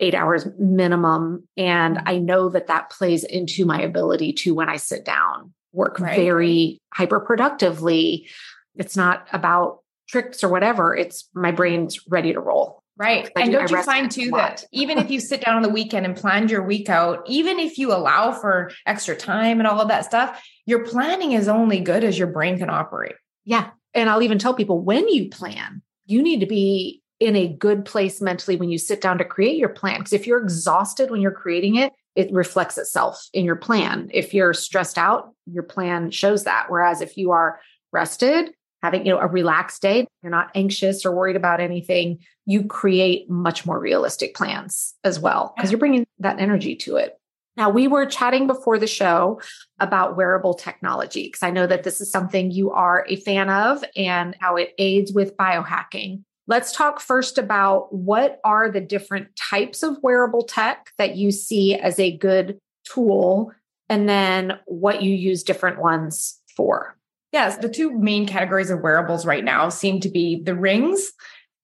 eight 0.00 0.14
hours 0.14 0.46
minimum. 0.58 1.46
And 1.56 2.00
I 2.06 2.18
know 2.18 2.48
that 2.48 2.66
that 2.66 2.90
plays 2.90 3.24
into 3.24 3.64
my 3.64 3.80
ability 3.80 4.32
to, 4.34 4.54
when 4.54 4.68
I 4.68 4.76
sit 4.76 5.04
down, 5.04 5.52
work 5.72 6.00
right. 6.00 6.16
very 6.16 6.80
hyper 6.92 7.20
productively. 7.20 8.28
It's 8.76 8.96
not 8.96 9.28
about 9.32 9.80
tricks 10.08 10.42
or 10.42 10.48
whatever. 10.48 10.94
It's 10.94 11.28
my 11.34 11.52
brain's 11.52 12.00
ready 12.08 12.32
to 12.32 12.40
roll. 12.40 12.77
Right. 12.98 13.30
and 13.36 13.52
don't 13.52 13.70
you 13.70 13.82
find 13.84 14.10
too 14.10 14.30
that 14.32 14.64
even 14.72 14.98
if 14.98 15.08
you 15.08 15.20
sit 15.20 15.44
down 15.44 15.54
on 15.54 15.62
the 15.62 15.68
weekend 15.68 16.04
and 16.04 16.16
plan 16.16 16.48
your 16.48 16.64
week 16.64 16.88
out, 16.88 17.22
even 17.26 17.60
if 17.60 17.78
you 17.78 17.92
allow 17.92 18.32
for 18.32 18.72
extra 18.86 19.14
time 19.14 19.60
and 19.60 19.68
all 19.68 19.80
of 19.80 19.88
that 19.88 20.04
stuff, 20.04 20.42
your 20.66 20.84
planning 20.84 21.32
is 21.32 21.46
only 21.46 21.78
good 21.78 22.02
as 22.02 22.18
your 22.18 22.26
brain 22.26 22.58
can 22.58 22.70
operate. 22.70 23.14
Yeah. 23.44 23.70
And 23.94 24.10
I'll 24.10 24.22
even 24.22 24.38
tell 24.38 24.52
people 24.52 24.82
when 24.82 25.08
you 25.08 25.28
plan, 25.28 25.80
you 26.06 26.22
need 26.22 26.40
to 26.40 26.46
be 26.46 27.02
in 27.20 27.36
a 27.36 27.48
good 27.48 27.84
place 27.84 28.20
mentally 28.20 28.56
when 28.56 28.68
you 28.68 28.78
sit 28.78 29.00
down 29.00 29.18
to 29.18 29.24
create 29.24 29.58
your 29.58 29.68
plan. 29.68 29.98
Because 29.98 30.12
if 30.12 30.26
you're 30.26 30.42
exhausted 30.42 31.10
when 31.10 31.20
you're 31.20 31.30
creating 31.30 31.76
it, 31.76 31.92
it 32.14 32.32
reflects 32.32 32.78
itself 32.78 33.28
in 33.32 33.44
your 33.44 33.56
plan. 33.56 34.10
If 34.12 34.34
you're 34.34 34.54
stressed 34.54 34.98
out, 34.98 35.34
your 35.46 35.62
plan 35.62 36.10
shows 36.10 36.44
that. 36.44 36.66
Whereas 36.68 37.00
if 37.00 37.16
you 37.16 37.30
are 37.30 37.60
rested, 37.92 38.50
having 38.82 39.06
you 39.06 39.12
know 39.12 39.18
a 39.18 39.26
relaxed 39.26 39.82
day 39.82 40.06
you're 40.22 40.30
not 40.30 40.50
anxious 40.54 41.04
or 41.04 41.14
worried 41.14 41.36
about 41.36 41.60
anything 41.60 42.18
you 42.46 42.64
create 42.64 43.28
much 43.28 43.66
more 43.66 43.78
realistic 43.78 44.34
plans 44.34 44.94
as 45.04 45.20
well 45.20 45.52
because 45.56 45.70
you're 45.70 45.78
bringing 45.78 46.06
that 46.18 46.40
energy 46.40 46.74
to 46.74 46.96
it. 46.96 47.18
Now 47.56 47.70
we 47.70 47.88
were 47.88 48.06
chatting 48.06 48.46
before 48.46 48.78
the 48.78 48.86
show 48.86 49.40
about 49.80 50.16
wearable 50.16 50.54
technology 50.54 51.24
because 51.24 51.42
i 51.42 51.50
know 51.50 51.66
that 51.66 51.82
this 51.82 52.00
is 52.00 52.10
something 52.10 52.50
you 52.50 52.70
are 52.70 53.04
a 53.08 53.16
fan 53.16 53.50
of 53.50 53.84
and 53.96 54.36
how 54.40 54.56
it 54.56 54.74
aids 54.78 55.12
with 55.12 55.36
biohacking. 55.36 56.22
Let's 56.46 56.72
talk 56.72 57.00
first 57.00 57.36
about 57.36 57.94
what 57.94 58.40
are 58.42 58.70
the 58.70 58.80
different 58.80 59.36
types 59.36 59.82
of 59.82 59.98
wearable 60.02 60.44
tech 60.44 60.92
that 60.96 61.16
you 61.16 61.30
see 61.30 61.74
as 61.74 61.98
a 61.98 62.16
good 62.16 62.58
tool 62.84 63.52
and 63.90 64.08
then 64.08 64.58
what 64.64 65.02
you 65.02 65.14
use 65.14 65.42
different 65.42 65.78
ones 65.78 66.40
for 66.56 66.97
Yes, 67.32 67.58
the 67.58 67.68
two 67.68 67.98
main 67.98 68.26
categories 68.26 68.70
of 68.70 68.80
wearables 68.80 69.26
right 69.26 69.44
now 69.44 69.68
seem 69.68 70.00
to 70.00 70.08
be 70.08 70.40
the 70.42 70.54
rings 70.54 71.12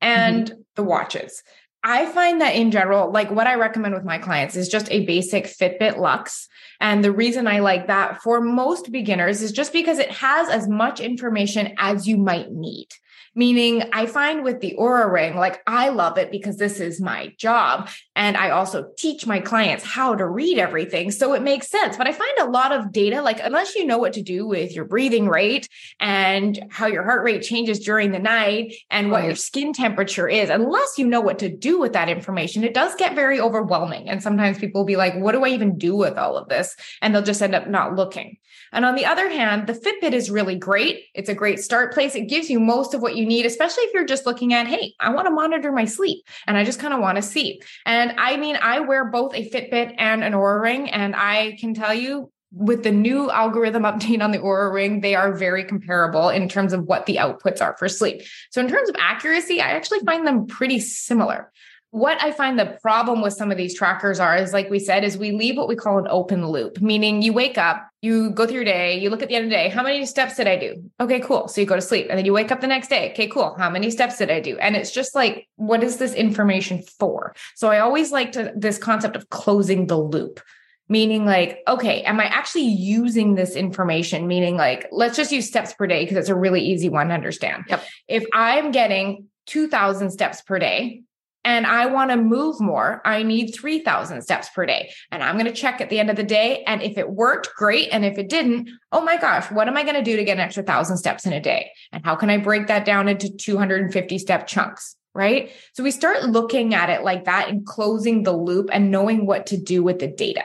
and 0.01 0.47
mm-hmm. 0.51 0.61
the 0.75 0.85
watches. 0.85 1.43
I 1.83 2.07
find 2.07 2.41
that 2.41 2.55
in 2.55 2.71
general, 2.71 3.13
like 3.13 3.31
what 3.31 3.47
I 3.47 3.57
recommend 3.57 3.95
with 3.95 4.05
my 4.05 4.19
clients 4.19 4.57
is 4.57 4.69
just 4.69 4.91
a 4.91 5.05
basic 5.05 5.45
Fitbit 5.45 5.99
Luxe. 5.99 6.49
And 6.81 7.05
the 7.05 7.13
reason 7.13 7.47
I 7.47 7.59
like 7.59 7.89
that 7.89 8.23
for 8.23 8.41
most 8.41 8.91
beginners 8.91 9.43
is 9.43 9.53
just 9.53 9.73
because 9.73 9.99
it 9.99 10.11
has 10.11 10.49
as 10.49 10.67
much 10.67 11.01
information 11.01 11.75
as 11.79 12.09
you 12.09 12.17
might 12.17 12.51
need. 12.51 12.89
Meaning, 13.35 13.85
I 13.93 14.07
find 14.07 14.45
with 14.45 14.61
the 14.61 14.77
Oura 14.79 15.11
Ring, 15.11 15.37
like 15.37 15.61
I 15.67 15.89
love 15.89 16.19
it 16.19 16.31
because 16.31 16.57
this 16.57 16.79
is 16.79 17.01
my 17.01 17.33
job. 17.37 17.89
And 18.15 18.37
I 18.37 18.51
also 18.51 18.91
teach 18.97 19.27
my 19.27 19.41
clients 19.41 19.85
how 19.85 20.15
to 20.15 20.27
read 20.27 20.59
everything. 20.59 21.11
So 21.11 21.35
it 21.35 21.43
makes 21.43 21.69
sense. 21.69 21.97
But 21.97 22.07
I 22.07 22.13
find 22.13 22.39
a 22.41 22.51
lot 22.51 22.73
of 22.73 22.93
data, 22.93 23.23
like 23.23 23.41
unless 23.43 23.75
you 23.75 23.85
know 23.85 23.99
what 23.99 24.13
to 24.13 24.23
do 24.23 24.47
with 24.47 24.75
your 24.75 24.85
breathing 24.85 25.29
rate 25.29 25.69
and 25.99 26.65
how 26.71 26.87
your 26.87 27.03
heart 27.03 27.25
rate 27.25 27.43
changes 27.43 27.81
during 27.81 28.13
the 28.13 28.19
night 28.19 28.75
and 28.91 29.11
what 29.11 29.25
your 29.25 29.35
skin 29.35 29.73
temperature 29.73 30.29
is, 30.29 30.49
unless 30.49 30.97
you 30.97 31.07
know 31.07 31.21
what 31.21 31.41
to 31.41 31.49
do 31.49 31.81
with 31.81 31.95
that 31.95 32.09
information, 32.09 32.63
it 32.63 32.75
does 32.75 32.95
get 32.95 33.15
very 33.15 33.41
overwhelming. 33.41 34.09
And 34.09 34.23
sometimes 34.23 34.59
people 34.59 34.83
will 34.83 34.87
be 34.87 34.97
like, 34.97 35.15
what 35.17 35.33
do 35.33 35.45
I 35.45 35.49
even 35.49 35.77
do 35.77 35.97
with 35.97 36.17
all 36.17 36.37
of 36.37 36.49
this? 36.49 36.77
And 37.03 37.15
they'll 37.15 37.23
just 37.23 37.43
end 37.43 37.55
up 37.55 37.69
not 37.69 37.97
looking. 37.97 38.37
And 38.75 38.85
on 38.85 38.97
the 38.97 39.07
other 39.07 39.31
hand, 39.31 39.67
the 39.67 39.73
Fitbit 39.73 40.13
is 40.13 40.31
really 40.31 40.57
great. 40.57 41.05
It's 41.15 41.29
a 41.29 41.35
great 41.35 41.61
start 41.61 41.95
place. 41.95 42.15
It 42.15 42.29
gives 42.29 42.51
you 42.51 42.59
most 42.59 42.93
of 42.93 43.01
what 43.01 43.17
you 43.17 43.25
need, 43.25 43.47
especially 43.47 43.85
if 43.85 43.95
you're 43.95 44.05
just 44.05 44.27
looking 44.27 44.53
at, 44.53 44.67
hey, 44.67 44.95
I 45.01 45.15
want 45.15 45.27
to 45.27 45.31
monitor 45.31 45.73
my 45.73 45.85
sleep 45.85 46.25
and 46.47 46.57
I 46.57 46.65
just 46.65 46.81
kind 46.81 46.93
of 46.93 47.01
want 47.01 47.17
to 47.17 47.23
see. 47.23 47.63
And 47.87 48.15
I 48.19 48.37
mean, 48.37 48.59
I 48.61 48.81
wear 48.81 49.07
both 49.07 49.33
a 49.33 49.49
Fitbit 49.49 49.95
and 49.97 50.25
an 50.25 50.33
Oura 50.33 50.61
ring, 50.61 50.91
and 50.91 51.15
I 51.15 51.57
can 51.61 51.73
tell 51.73 51.95
you 51.95 52.33
with 52.51 52.83
the 52.83 52.93
new 52.93 53.31
algorithm 53.31 53.83
update 53.85 54.23
on 54.23 54.31
the 54.31 54.39
Oura 54.39 54.73
Ring, 54.73 55.01
they 55.01 55.15
are 55.15 55.33
very 55.33 55.65
comparable 55.65 56.29
in 56.29 56.49
terms 56.49 56.73
of 56.73 56.85
what 56.85 57.07
the 57.07 57.17
outputs 57.17 57.61
are 57.61 57.77
for 57.79 57.89
sleep. 57.89 58.23
So, 58.51 58.61
in 58.61 58.69
terms 58.69 58.89
of 58.89 58.97
accuracy, 58.99 59.61
I 59.61 59.71
actually 59.71 60.01
find 60.01 60.27
them 60.27 60.47
pretty 60.47 60.81
similar 60.81 61.53
what 61.95 62.21
I 62.21 62.33
find 62.33 62.59
the 62.59 62.77
problem 62.83 63.23
with 63.23 63.35
some 63.35 63.53
of 63.53 63.57
these 63.57 63.73
trackers 63.73 64.19
are 64.19 64.35
is 64.35 64.53
like 64.53 64.69
we 64.69 64.81
said, 64.81 65.05
is 65.05 65.17
we 65.17 65.31
leave 65.31 65.57
what 65.57 65.69
we 65.69 65.77
call 65.77 65.97
an 65.97 66.09
open 66.11 66.45
loop, 66.45 66.81
meaning 66.81 67.23
you 67.23 67.33
wake 67.33 67.57
up, 67.57 67.89
you 68.03 68.31
go 68.31 68.47
through 68.47 68.57
your 68.57 68.65
day, 68.65 68.99
you 68.99 69.11
look 69.11 69.23
at 69.23 69.29
the 69.29 69.37
end 69.37 69.45
of 69.45 69.51
the 69.51 69.55
day, 69.55 69.69
how 69.69 69.81
many 69.81 70.05
steps 70.05 70.35
did 70.35 70.49
I 70.49 70.57
do? 70.57 70.91
Okay, 70.99 71.21
cool. 71.21 71.47
So 71.47 71.61
you 71.61 71.69
go 71.69 71.77
to 71.77 71.81
sleep 71.81 72.09
and 72.11 72.19
then 72.19 72.25
you 72.25 72.33
wake 72.33 72.51
up 72.51 72.61
the 72.61 72.67
next 72.67 72.89
day. 72.89 73.13
Okay, 73.13 73.29
cool. 73.29 73.55
How 73.57 73.71
many 73.71 73.93
steps 73.93 74.19
did 74.19 74.29
I 74.29 74.41
do? 74.41 74.59
And 74.59 74.75
it's 74.75 74.91
just 74.91 75.15
like, 75.15 75.47
what 75.55 75.85
is 75.85 75.99
this 75.99 76.15
information 76.15 76.83
for? 76.99 77.33
So 77.55 77.69
I 77.69 77.79
always 77.79 78.11
like 78.11 78.33
to 78.33 78.53
this 78.57 78.77
concept 78.77 79.15
of 79.15 79.31
closing 79.31 79.87
the 79.87 79.97
loop 79.97 80.41
meaning 80.87 81.25
like 81.25 81.61
okay 81.67 82.03
am 82.03 82.21
i 82.21 82.27
actually 82.27 82.67
using 82.67 83.37
this 83.37 83.57
information 83.57 84.27
meaning 84.27 84.55
like 84.55 84.87
let's 84.93 85.17
just 85.17 85.33
use 85.33 85.49
steps 85.49 85.73
per 85.73 85.87
day 85.87 86.05
because 86.05 86.19
it's 86.19 86.29
a 86.29 86.35
really 86.35 86.61
easy 86.61 86.91
one 86.91 87.09
to 87.09 87.15
understand 87.15 87.65
yep. 87.71 87.83
if 88.07 88.23
i'm 88.35 88.71
getting 88.71 89.27
2000 89.47 90.11
steps 90.11 90.43
per 90.43 90.59
day 90.59 91.03
and 91.45 91.67
I 91.67 91.87
want 91.87 92.11
to 92.11 92.17
move 92.17 92.61
more, 92.61 93.03
I 93.05 93.23
need 93.23 93.53
3000 93.53 94.23
steps 94.23 94.49
per 94.49 94.65
day. 94.65 94.91
And 95.11 95.23
I'm 95.23 95.37
going 95.37 95.47
to 95.47 95.53
check 95.53 95.81
at 95.81 95.91
the 95.91 95.99
end 95.99 96.09
of 96.09 96.17
the 96.17 96.23
day. 96.23 96.65
And 96.67 96.83
if 96.83 96.97
it 96.97 97.11
worked, 97.11 97.55
great. 97.55 97.91
And 97.93 98.05
if 98.05 98.19
it 98.19 98.29
didn't, 98.29 98.71
oh 98.93 99.03
my 99.03 99.19
gosh, 99.19 99.51
what 99.51 99.69
am 99.69 99.77
I 99.77 99.83
going 99.83 99.97
to 99.97 100.03
do 100.03 100.17
to 100.17 100.25
get 100.25 100.39
an 100.39 100.41
extra 100.41 100.63
thousand 100.63 100.97
steps 100.97 101.27
in 101.27 101.33
a 101.35 101.41
day? 101.41 101.71
And 101.93 102.05
how 102.05 102.17
can 102.17 102.31
I 102.31 102.39
break 102.39 102.69
that 102.69 102.87
down 102.87 103.09
into 103.09 103.35
250 103.35 104.19
step 104.19 104.47
chunks? 104.47 104.97
Right. 105.15 105.53
So 105.75 105.85
we 105.85 105.93
start 105.93 106.25
looking 106.25 106.75
at 106.75 106.91
it 106.91 107.05
like 107.05 107.27
that 107.27 107.49
and 107.49 107.65
closing 107.65 108.25
the 108.25 108.37
loop 108.37 108.69
and 108.73 108.91
knowing 108.91 109.27
what 109.27 109.47
to 109.47 109.57
do 109.57 109.85
with 109.85 110.01
the 110.01 110.09
data. 110.09 110.43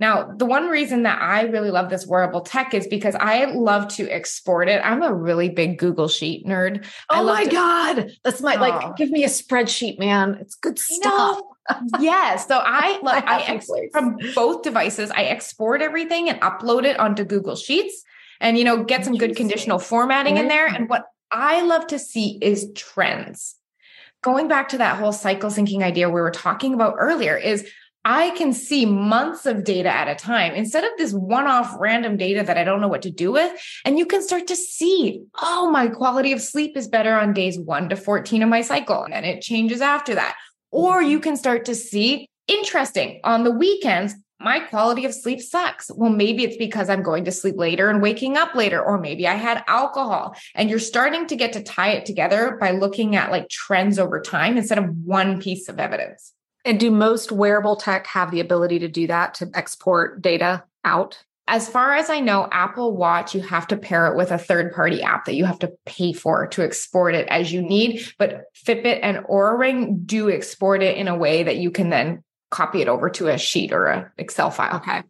Now, 0.00 0.30
the 0.36 0.46
one 0.46 0.68
reason 0.68 1.02
that 1.02 1.20
I 1.20 1.42
really 1.42 1.70
love 1.70 1.90
this 1.90 2.06
wearable 2.06 2.42
tech 2.42 2.72
is 2.72 2.86
because 2.86 3.16
I 3.16 3.46
love 3.46 3.88
to 3.96 4.08
export 4.08 4.68
it. 4.68 4.80
I'm 4.84 5.02
a 5.02 5.12
really 5.12 5.48
big 5.48 5.78
Google 5.78 6.08
Sheet 6.08 6.46
nerd. 6.46 6.86
Oh 7.10 7.24
my 7.24 7.44
to- 7.44 7.50
God. 7.50 8.10
That's 8.22 8.40
my, 8.40 8.54
oh. 8.54 8.60
like, 8.60 8.96
give 8.96 9.10
me 9.10 9.24
a 9.24 9.28
spreadsheet, 9.28 9.98
man. 9.98 10.38
It's 10.40 10.54
good 10.54 10.78
stuff. 10.78 11.40
yes. 11.98 12.46
So 12.46 12.60
I, 12.64 13.00
look, 13.02 13.24
I, 13.24 13.40
I 13.40 13.42
export 13.42 13.90
from 13.92 14.18
both 14.34 14.62
devices. 14.62 15.10
I 15.10 15.24
export 15.24 15.82
everything 15.82 16.28
and 16.28 16.40
upload 16.40 16.84
it 16.84 16.98
onto 16.98 17.24
Google 17.24 17.56
Sheets 17.56 18.04
and, 18.40 18.56
you 18.56 18.64
know, 18.64 18.84
get 18.84 19.04
some 19.04 19.16
good 19.16 19.34
conditional 19.34 19.80
formatting 19.80 20.36
in 20.36 20.46
there. 20.46 20.66
And 20.66 20.88
what 20.88 21.06
I 21.30 21.62
love 21.62 21.88
to 21.88 21.98
see 21.98 22.38
is 22.40 22.70
trends. 22.74 23.56
Going 24.22 24.48
back 24.48 24.68
to 24.70 24.78
that 24.78 24.98
whole 24.98 25.12
cycle 25.12 25.50
syncing 25.50 25.82
idea 25.82 26.08
we 26.08 26.20
were 26.20 26.30
talking 26.30 26.74
about 26.74 26.96
earlier 26.98 27.36
is 27.36 27.68
I 28.10 28.30
can 28.30 28.54
see 28.54 28.86
months 28.86 29.44
of 29.44 29.64
data 29.64 29.90
at 29.90 30.08
a 30.08 30.14
time 30.14 30.54
instead 30.54 30.82
of 30.82 30.92
this 30.96 31.12
one 31.12 31.46
off 31.46 31.76
random 31.78 32.16
data 32.16 32.42
that 32.42 32.56
I 32.56 32.64
don't 32.64 32.80
know 32.80 32.88
what 32.88 33.02
to 33.02 33.10
do 33.10 33.30
with. 33.30 33.52
And 33.84 33.98
you 33.98 34.06
can 34.06 34.22
start 34.22 34.46
to 34.46 34.56
see, 34.56 35.24
oh, 35.42 35.70
my 35.70 35.88
quality 35.88 36.32
of 36.32 36.40
sleep 36.40 36.74
is 36.74 36.88
better 36.88 37.12
on 37.12 37.34
days 37.34 37.58
one 37.58 37.90
to 37.90 37.96
14 37.96 38.42
of 38.42 38.48
my 38.48 38.62
cycle. 38.62 39.04
And 39.04 39.12
then 39.12 39.26
it 39.26 39.42
changes 39.42 39.82
after 39.82 40.14
that. 40.14 40.36
Or 40.70 41.02
mm-hmm. 41.02 41.10
you 41.10 41.20
can 41.20 41.36
start 41.36 41.66
to 41.66 41.74
see, 41.74 42.30
interesting, 42.46 43.20
on 43.24 43.44
the 43.44 43.52
weekends, 43.52 44.14
my 44.40 44.60
quality 44.60 45.04
of 45.04 45.12
sleep 45.12 45.42
sucks. 45.42 45.90
Well, 45.94 46.08
maybe 46.08 46.44
it's 46.44 46.56
because 46.56 46.88
I'm 46.88 47.02
going 47.02 47.26
to 47.26 47.32
sleep 47.32 47.56
later 47.58 47.90
and 47.90 48.00
waking 48.00 48.38
up 48.38 48.54
later, 48.54 48.82
or 48.82 48.98
maybe 48.98 49.28
I 49.28 49.34
had 49.34 49.64
alcohol. 49.68 50.34
And 50.54 50.70
you're 50.70 50.78
starting 50.78 51.26
to 51.26 51.36
get 51.36 51.52
to 51.52 51.62
tie 51.62 51.90
it 51.90 52.06
together 52.06 52.56
by 52.58 52.70
looking 52.70 53.16
at 53.16 53.30
like 53.30 53.50
trends 53.50 53.98
over 53.98 54.18
time 54.18 54.56
instead 54.56 54.78
of 54.78 54.96
one 55.04 55.42
piece 55.42 55.68
of 55.68 55.78
evidence. 55.78 56.32
And 56.68 56.78
do 56.78 56.90
most 56.90 57.32
wearable 57.32 57.76
tech 57.76 58.06
have 58.08 58.30
the 58.30 58.40
ability 58.40 58.80
to 58.80 58.88
do 58.88 59.06
that 59.06 59.32
to 59.36 59.50
export 59.54 60.20
data 60.20 60.64
out? 60.84 61.24
As 61.46 61.66
far 61.66 61.94
as 61.94 62.10
I 62.10 62.20
know, 62.20 62.46
Apple 62.52 62.94
Watch, 62.94 63.34
you 63.34 63.40
have 63.40 63.66
to 63.68 63.76
pair 63.78 64.06
it 64.08 64.18
with 64.18 64.30
a 64.32 64.36
third 64.36 64.74
party 64.74 65.00
app 65.00 65.24
that 65.24 65.34
you 65.34 65.46
have 65.46 65.58
to 65.60 65.72
pay 65.86 66.12
for 66.12 66.46
to 66.48 66.62
export 66.62 67.14
it 67.14 67.26
as 67.28 67.50
you 67.50 67.62
need. 67.62 68.06
But 68.18 68.44
Fitbit 68.54 69.00
and 69.02 69.24
Oura 69.24 69.58
Ring 69.58 70.02
do 70.04 70.28
export 70.28 70.82
it 70.82 70.98
in 70.98 71.08
a 71.08 71.16
way 71.16 71.42
that 71.42 71.56
you 71.56 71.70
can 71.70 71.88
then 71.88 72.22
copy 72.50 72.82
it 72.82 72.88
over 72.88 73.08
to 73.08 73.28
a 73.28 73.38
sheet 73.38 73.72
or 73.72 73.86
an 73.86 74.10
Excel 74.18 74.50
file. 74.50 74.76
Okay. 74.76 75.02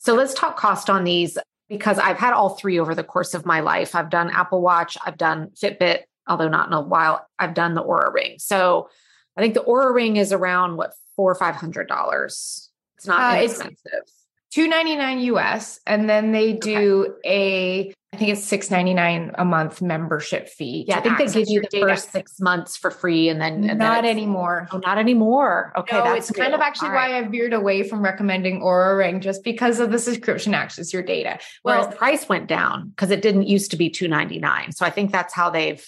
So 0.00 0.12
let's 0.12 0.34
talk 0.34 0.58
cost 0.58 0.90
on 0.90 1.04
these 1.04 1.38
because 1.70 1.98
I've 1.98 2.18
had 2.18 2.34
all 2.34 2.50
three 2.50 2.78
over 2.78 2.94
the 2.94 3.02
course 3.02 3.32
of 3.32 3.46
my 3.46 3.60
life. 3.60 3.94
I've 3.94 4.10
done 4.10 4.28
Apple 4.28 4.60
Watch, 4.60 4.98
I've 5.06 5.16
done 5.16 5.52
Fitbit, 5.58 6.00
although 6.26 6.50
not 6.50 6.66
in 6.66 6.74
a 6.74 6.82
while. 6.82 7.26
I've 7.38 7.54
done 7.54 7.72
the 7.72 7.82
Oura 7.82 8.12
Ring. 8.12 8.34
So 8.36 8.90
I 9.38 9.40
think 9.40 9.54
the 9.54 9.62
Oura 9.62 9.94
Ring 9.94 10.16
is 10.16 10.32
around 10.32 10.76
what 10.76 10.94
four 11.14 11.30
or 11.30 11.36
five 11.36 11.54
hundred 11.54 11.88
dollars. 11.88 12.70
It's 12.96 13.06
not 13.06 13.36
uh, 13.36 13.40
expensive. 13.40 14.02
299 14.50 15.20
US 15.34 15.78
and 15.86 16.08
then 16.08 16.32
they 16.32 16.54
do 16.54 17.14
okay. 17.24 17.90
a 17.90 17.94
I 18.14 18.16
think 18.16 18.30
it's 18.30 18.44
699 18.44 19.32
a 19.34 19.44
month 19.44 19.82
membership 19.82 20.48
fee. 20.48 20.86
Yeah, 20.88 20.96
I 20.96 21.00
think 21.02 21.18
they 21.18 21.26
give 21.26 21.48
you 21.48 21.62
the 21.70 21.80
first 21.80 22.10
6 22.10 22.40
months 22.40 22.74
for 22.74 22.90
free 22.90 23.28
and 23.28 23.38
then 23.38 23.68
and 23.68 23.78
not 23.78 24.02
then 24.02 24.10
anymore. 24.10 24.66
Oh, 24.72 24.78
not 24.78 24.96
anymore. 24.96 25.74
Okay, 25.76 25.98
no, 25.98 26.04
that's 26.04 26.30
kind 26.30 26.54
of 26.54 26.60
actually 26.60 26.88
why 26.88 27.18
I 27.18 27.22
veered 27.28 27.52
away 27.52 27.82
from 27.82 28.02
recommending 28.02 28.62
Oura 28.62 28.96
Ring 28.96 29.20
just 29.20 29.44
because 29.44 29.78
of 29.78 29.92
the 29.92 29.98
subscription 29.98 30.54
access 30.54 30.90
your 30.90 31.02
data. 31.02 31.38
Whereas 31.62 31.82
well, 31.82 31.90
the 31.90 31.96
price 31.96 32.28
went 32.30 32.46
down 32.48 32.88
because 32.88 33.10
it 33.10 33.20
didn't 33.20 33.46
used 33.46 33.70
to 33.72 33.76
be 33.76 33.90
299. 33.90 34.72
So 34.72 34.86
I 34.86 34.90
think 34.90 35.12
that's 35.12 35.34
how 35.34 35.50
they've 35.50 35.86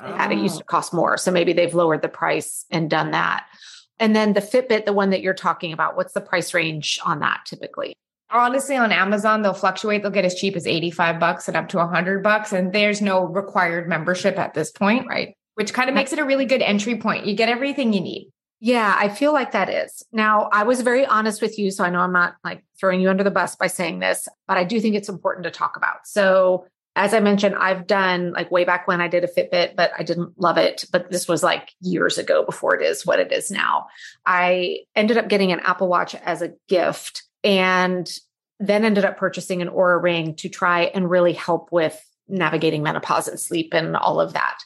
oh. 0.00 0.14
had 0.14 0.32
it 0.32 0.38
used 0.38 0.58
to 0.58 0.64
cost 0.64 0.92
more. 0.92 1.16
So 1.16 1.30
maybe 1.30 1.52
they've 1.52 1.74
lowered 1.74 2.02
the 2.02 2.08
price 2.08 2.64
and 2.70 2.88
done 2.88 3.12
that. 3.12 3.46
And 3.98 4.16
then 4.16 4.32
the 4.32 4.40
Fitbit, 4.40 4.84
the 4.84 4.92
one 4.92 5.10
that 5.10 5.22
you're 5.22 5.34
talking 5.34 5.72
about, 5.72 5.96
what's 5.96 6.12
the 6.12 6.20
price 6.20 6.54
range 6.54 6.98
on 7.04 7.20
that 7.20 7.42
typically? 7.46 7.94
honestly 8.32 8.76
on 8.76 8.92
Amazon 8.92 9.42
they'll 9.42 9.52
fluctuate. 9.52 10.02
They'll 10.02 10.10
get 10.10 10.24
as 10.24 10.34
cheap 10.34 10.56
as 10.56 10.66
85 10.66 11.20
bucks 11.20 11.48
and 11.48 11.56
up 11.56 11.68
to 11.68 11.76
100 11.78 12.22
bucks 12.22 12.52
and 12.52 12.72
there's 12.72 13.00
no 13.00 13.24
required 13.24 13.88
membership 13.88 14.38
at 14.38 14.54
this 14.54 14.70
point, 14.70 15.06
right? 15.06 15.34
Which 15.54 15.74
kind 15.74 15.88
of 15.88 15.94
makes 15.94 16.12
it 16.12 16.18
a 16.18 16.24
really 16.24 16.46
good 16.46 16.62
entry 16.62 16.96
point. 16.96 17.26
You 17.26 17.34
get 17.34 17.48
everything 17.48 17.92
you 17.92 18.00
need. 18.00 18.30
Yeah, 18.64 18.94
I 18.96 19.08
feel 19.08 19.32
like 19.32 19.52
that 19.52 19.68
is. 19.68 20.04
Now, 20.12 20.48
I 20.52 20.62
was 20.62 20.82
very 20.82 21.04
honest 21.04 21.42
with 21.42 21.58
you, 21.58 21.72
so 21.72 21.82
I 21.82 21.90
know 21.90 21.98
I'm 21.98 22.12
not 22.12 22.36
like 22.44 22.64
throwing 22.78 23.00
you 23.00 23.10
under 23.10 23.24
the 23.24 23.30
bus 23.30 23.56
by 23.56 23.66
saying 23.66 23.98
this, 23.98 24.28
but 24.46 24.56
I 24.56 24.62
do 24.62 24.80
think 24.80 24.94
it's 24.94 25.08
important 25.08 25.44
to 25.44 25.50
talk 25.50 25.76
about. 25.76 26.06
So, 26.06 26.66
as 26.94 27.14
I 27.14 27.20
mentioned, 27.20 27.54
I've 27.54 27.86
done 27.86 28.32
like 28.32 28.50
way 28.50 28.64
back 28.64 28.86
when 28.86 29.00
I 29.00 29.08
did 29.08 29.24
a 29.24 29.28
Fitbit, 29.28 29.76
but 29.76 29.92
I 29.98 30.02
didn't 30.02 30.38
love 30.38 30.58
it. 30.58 30.84
But 30.92 31.10
this 31.10 31.26
was 31.26 31.42
like 31.42 31.72
years 31.80 32.18
ago 32.18 32.44
before 32.44 32.74
it 32.74 32.84
is 32.84 33.06
what 33.06 33.18
it 33.18 33.32
is 33.32 33.50
now. 33.50 33.86
I 34.26 34.80
ended 34.94 35.16
up 35.16 35.28
getting 35.28 35.52
an 35.52 35.60
Apple 35.60 35.88
Watch 35.88 36.14
as 36.14 36.42
a 36.42 36.52
gift 36.68 37.22
and 37.42 38.10
then 38.60 38.84
ended 38.84 39.04
up 39.04 39.16
purchasing 39.16 39.62
an 39.62 39.68
Oura 39.68 40.02
ring 40.02 40.34
to 40.36 40.48
try 40.48 40.82
and 40.82 41.10
really 41.10 41.32
help 41.32 41.72
with 41.72 42.00
navigating 42.28 42.82
menopause 42.82 43.26
and 43.26 43.40
sleep 43.40 43.72
and 43.72 43.96
all 43.96 44.20
of 44.20 44.34
that. 44.34 44.58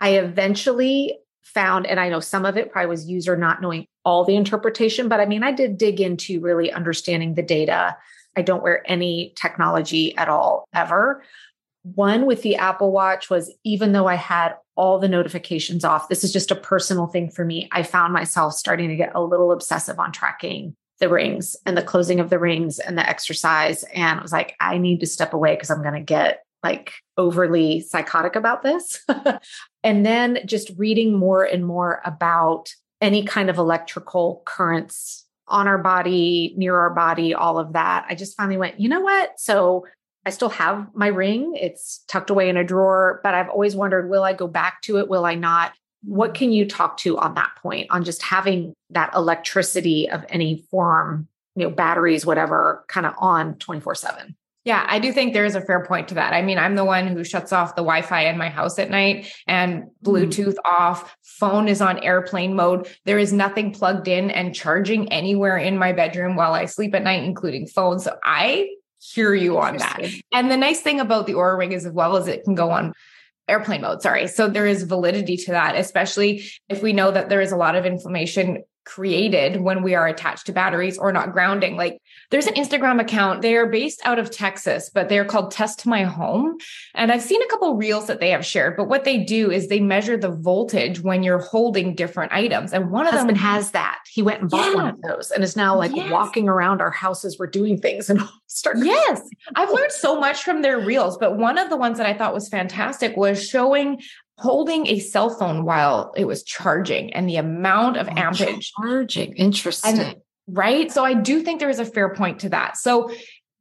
I 0.00 0.10
eventually 0.18 1.18
found, 1.42 1.86
and 1.86 2.00
I 2.00 2.08
know 2.08 2.20
some 2.20 2.46
of 2.46 2.56
it 2.56 2.72
probably 2.72 2.88
was 2.88 3.08
user 3.08 3.36
not 3.36 3.60
knowing 3.60 3.86
all 4.04 4.24
the 4.24 4.36
interpretation, 4.36 5.08
but 5.08 5.20
I 5.20 5.26
mean, 5.26 5.42
I 5.42 5.52
did 5.52 5.78
dig 5.78 6.00
into 6.00 6.40
really 6.40 6.72
understanding 6.72 7.34
the 7.34 7.42
data. 7.42 7.96
I 8.36 8.42
don't 8.42 8.62
wear 8.62 8.82
any 8.90 9.34
technology 9.36 10.16
at 10.16 10.28
all 10.28 10.64
ever. 10.72 11.22
One 11.82 12.26
with 12.26 12.42
the 12.42 12.56
Apple 12.56 12.92
Watch 12.92 13.28
was 13.28 13.52
even 13.64 13.92
though 13.92 14.06
I 14.06 14.14
had 14.14 14.54
all 14.76 14.98
the 14.98 15.08
notifications 15.08 15.84
off, 15.84 16.08
this 16.08 16.24
is 16.24 16.32
just 16.32 16.50
a 16.50 16.56
personal 16.56 17.06
thing 17.06 17.30
for 17.30 17.44
me. 17.44 17.68
I 17.72 17.82
found 17.82 18.12
myself 18.12 18.54
starting 18.54 18.88
to 18.88 18.96
get 18.96 19.14
a 19.14 19.22
little 19.22 19.52
obsessive 19.52 19.98
on 19.98 20.12
tracking 20.12 20.76
the 21.00 21.08
rings 21.08 21.56
and 21.66 21.76
the 21.76 21.82
closing 21.82 22.20
of 22.20 22.30
the 22.30 22.38
rings 22.38 22.78
and 22.78 22.96
the 22.96 23.08
exercise. 23.08 23.82
And 23.94 24.20
I 24.20 24.22
was 24.22 24.32
like, 24.32 24.54
I 24.60 24.78
need 24.78 25.00
to 25.00 25.06
step 25.06 25.34
away 25.34 25.54
because 25.54 25.70
I'm 25.70 25.82
going 25.82 25.94
to 25.94 26.00
get 26.00 26.44
like 26.62 26.92
overly 27.16 27.80
psychotic 27.80 28.36
about 28.36 28.62
this. 28.62 29.04
and 29.82 30.06
then 30.06 30.38
just 30.46 30.70
reading 30.76 31.18
more 31.18 31.42
and 31.44 31.66
more 31.66 32.00
about 32.04 32.72
any 33.00 33.24
kind 33.24 33.50
of 33.50 33.58
electrical 33.58 34.42
currents 34.46 35.26
on 35.48 35.66
our 35.66 35.78
body, 35.78 36.54
near 36.56 36.78
our 36.78 36.90
body, 36.90 37.34
all 37.34 37.58
of 37.58 37.72
that. 37.72 38.06
I 38.08 38.14
just 38.14 38.36
finally 38.36 38.56
went, 38.56 38.78
you 38.78 38.88
know 38.88 39.00
what? 39.00 39.40
So 39.40 39.84
I 40.24 40.30
still 40.30 40.50
have 40.50 40.88
my 40.94 41.08
ring. 41.08 41.56
It's 41.60 42.04
tucked 42.08 42.30
away 42.30 42.48
in 42.48 42.56
a 42.56 42.64
drawer, 42.64 43.20
but 43.22 43.34
I've 43.34 43.48
always 43.48 43.74
wondered 43.74 44.08
will 44.08 44.24
I 44.24 44.32
go 44.32 44.46
back 44.46 44.82
to 44.82 44.98
it? 44.98 45.08
Will 45.08 45.24
I 45.24 45.34
not? 45.34 45.72
What 46.04 46.34
can 46.34 46.52
you 46.52 46.66
talk 46.66 46.96
to 46.98 47.18
on 47.18 47.34
that 47.34 47.52
point 47.60 47.88
on 47.90 48.04
just 48.04 48.22
having 48.22 48.74
that 48.90 49.14
electricity 49.14 50.10
of 50.10 50.24
any 50.28 50.64
form, 50.70 51.28
you 51.54 51.64
know, 51.64 51.70
batteries, 51.70 52.26
whatever, 52.26 52.84
kind 52.88 53.06
of 53.06 53.14
on 53.18 53.56
24 53.56 53.94
7? 53.94 54.36
Yeah, 54.64 54.86
I 54.88 55.00
do 55.00 55.12
think 55.12 55.32
there 55.32 55.44
is 55.44 55.56
a 55.56 55.60
fair 55.60 55.84
point 55.84 56.06
to 56.08 56.14
that. 56.14 56.32
I 56.32 56.42
mean, 56.42 56.56
I'm 56.56 56.76
the 56.76 56.84
one 56.84 57.08
who 57.08 57.24
shuts 57.24 57.52
off 57.52 57.74
the 57.74 57.82
Wi 57.82 58.02
Fi 58.02 58.28
in 58.28 58.38
my 58.38 58.48
house 58.48 58.78
at 58.78 58.90
night 58.90 59.32
and 59.48 59.84
Bluetooth 60.04 60.54
mm. 60.54 60.64
off, 60.64 61.16
phone 61.24 61.66
is 61.66 61.80
on 61.80 61.98
airplane 61.98 62.54
mode. 62.54 62.88
There 63.04 63.18
is 63.18 63.32
nothing 63.32 63.72
plugged 63.72 64.06
in 64.06 64.30
and 64.30 64.54
charging 64.54 65.12
anywhere 65.12 65.56
in 65.56 65.78
my 65.78 65.92
bedroom 65.92 66.36
while 66.36 66.54
I 66.54 66.66
sleep 66.66 66.94
at 66.94 67.02
night, 67.02 67.24
including 67.24 67.66
phone. 67.66 67.98
So 67.98 68.16
I 68.22 68.68
hear 69.02 69.34
you 69.34 69.58
on 69.58 69.78
that. 69.78 70.00
And 70.32 70.50
the 70.50 70.56
nice 70.56 70.80
thing 70.80 71.00
about 71.00 71.26
the 71.26 71.34
Oura 71.34 71.58
Ring 71.58 71.72
is, 71.72 71.84
as 71.84 71.92
well 71.92 72.16
as 72.16 72.28
it 72.28 72.44
can 72.44 72.54
go 72.54 72.70
on 72.70 72.92
airplane 73.48 73.80
mode. 73.80 74.00
Sorry. 74.00 74.28
So 74.28 74.48
there 74.48 74.66
is 74.66 74.84
validity 74.84 75.36
to 75.36 75.50
that, 75.50 75.76
especially 75.76 76.44
if 76.68 76.82
we 76.82 76.92
know 76.92 77.10
that 77.10 77.28
there 77.28 77.40
is 77.40 77.52
a 77.52 77.56
lot 77.56 77.74
of 77.74 77.84
inflammation 77.84 78.62
created 78.84 79.60
when 79.60 79.82
we 79.82 79.94
are 79.94 80.06
attached 80.06 80.46
to 80.46 80.52
batteries 80.52 80.98
or 80.98 81.12
not 81.12 81.32
grounding. 81.32 81.76
Like 81.76 82.00
there's 82.30 82.46
an 82.46 82.54
Instagram 82.54 83.00
account. 83.00 83.42
They 83.42 83.56
are 83.56 83.66
based 83.66 84.00
out 84.04 84.18
of 84.18 84.30
Texas, 84.30 84.90
but 84.92 85.08
they're 85.08 85.24
called 85.24 85.50
Test 85.50 85.86
My 85.86 86.04
Home. 86.04 86.56
And 86.94 87.12
I've 87.12 87.22
seen 87.22 87.42
a 87.42 87.46
couple 87.46 87.76
reels 87.76 88.06
that 88.06 88.20
they 88.20 88.30
have 88.30 88.44
shared, 88.44 88.76
but 88.76 88.88
what 88.88 89.04
they 89.04 89.18
do 89.18 89.50
is 89.50 89.68
they 89.68 89.80
measure 89.80 90.16
the 90.16 90.30
voltage 90.30 91.00
when 91.00 91.22
you're 91.22 91.38
holding 91.38 91.94
different 91.94 92.32
items. 92.32 92.72
And 92.72 92.90
one 92.90 93.06
of 93.06 93.12
Husband 93.12 93.30
them 93.30 93.36
has 93.36 93.70
that. 93.72 94.00
He 94.10 94.22
went 94.22 94.40
and 94.40 94.50
bought 94.50 94.70
yeah. 94.70 94.74
one 94.74 94.88
of 94.88 95.00
those 95.02 95.30
and 95.30 95.44
is 95.44 95.56
now 95.56 95.76
like 95.76 95.94
yes. 95.94 96.10
walking 96.10 96.48
around 96.48 96.80
our 96.80 96.90
houses. 96.90 97.38
We're 97.38 97.46
doing 97.46 97.78
things 97.78 98.10
and 98.10 98.20
start. 98.46 98.78
Yes. 98.78 99.22
I've 99.54 99.70
learned 99.70 99.92
so 99.92 100.18
much 100.18 100.42
from 100.42 100.62
their 100.62 100.78
reels, 100.78 101.16
but 101.18 101.36
one 101.36 101.58
of 101.58 101.70
the 101.70 101.76
ones 101.76 101.98
that 101.98 102.06
I 102.06 102.14
thought 102.14 102.34
was 102.34 102.48
fantastic 102.48 103.16
was 103.16 103.46
showing 103.46 104.00
holding 104.42 104.88
a 104.88 104.98
cell 104.98 105.30
phone 105.30 105.64
while 105.64 106.12
it 106.16 106.24
was 106.24 106.42
charging 106.42 107.12
and 107.12 107.28
the 107.28 107.36
amount 107.36 107.96
of 107.96 108.08
oh, 108.08 108.14
ampage. 108.16 108.72
Charging. 108.80 109.34
Interesting. 109.36 110.00
And, 110.00 110.16
right. 110.48 110.90
So 110.90 111.04
I 111.04 111.14
do 111.14 111.42
think 111.42 111.60
there 111.60 111.70
is 111.70 111.78
a 111.78 111.84
fair 111.84 112.12
point 112.12 112.40
to 112.40 112.48
that. 112.48 112.76
So 112.76 113.12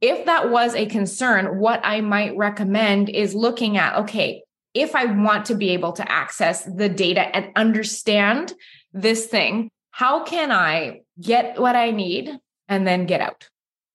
if 0.02 0.26
that 0.26 0.50
was 0.50 0.74
a 0.74 0.88
concern, 0.88 1.60
what 1.60 1.82
I 1.84 2.02
might 2.02 2.36
recommend 2.36 3.10
is 3.10 3.36
looking 3.36 3.78
at, 3.78 3.96
okay, 3.96 4.42
if 4.74 4.96
I 4.96 5.06
want 5.06 5.46
to 5.46 5.56
be 5.56 5.70
able 5.70 5.92
to 5.94 6.12
access 6.12 6.64
the 6.64 6.90
data 6.90 7.22
and 7.36 7.52
understand 7.56 8.54
this 8.92 9.28
thing, 9.28 9.70
how 9.92 10.24
can 10.24 10.52
I 10.52 11.02
get 11.22 11.62
what 11.62 11.76
I 11.76 11.92
need 11.92 12.32
and 12.68 12.88
then 12.88 13.06
get 13.06 13.22
out? 13.22 13.48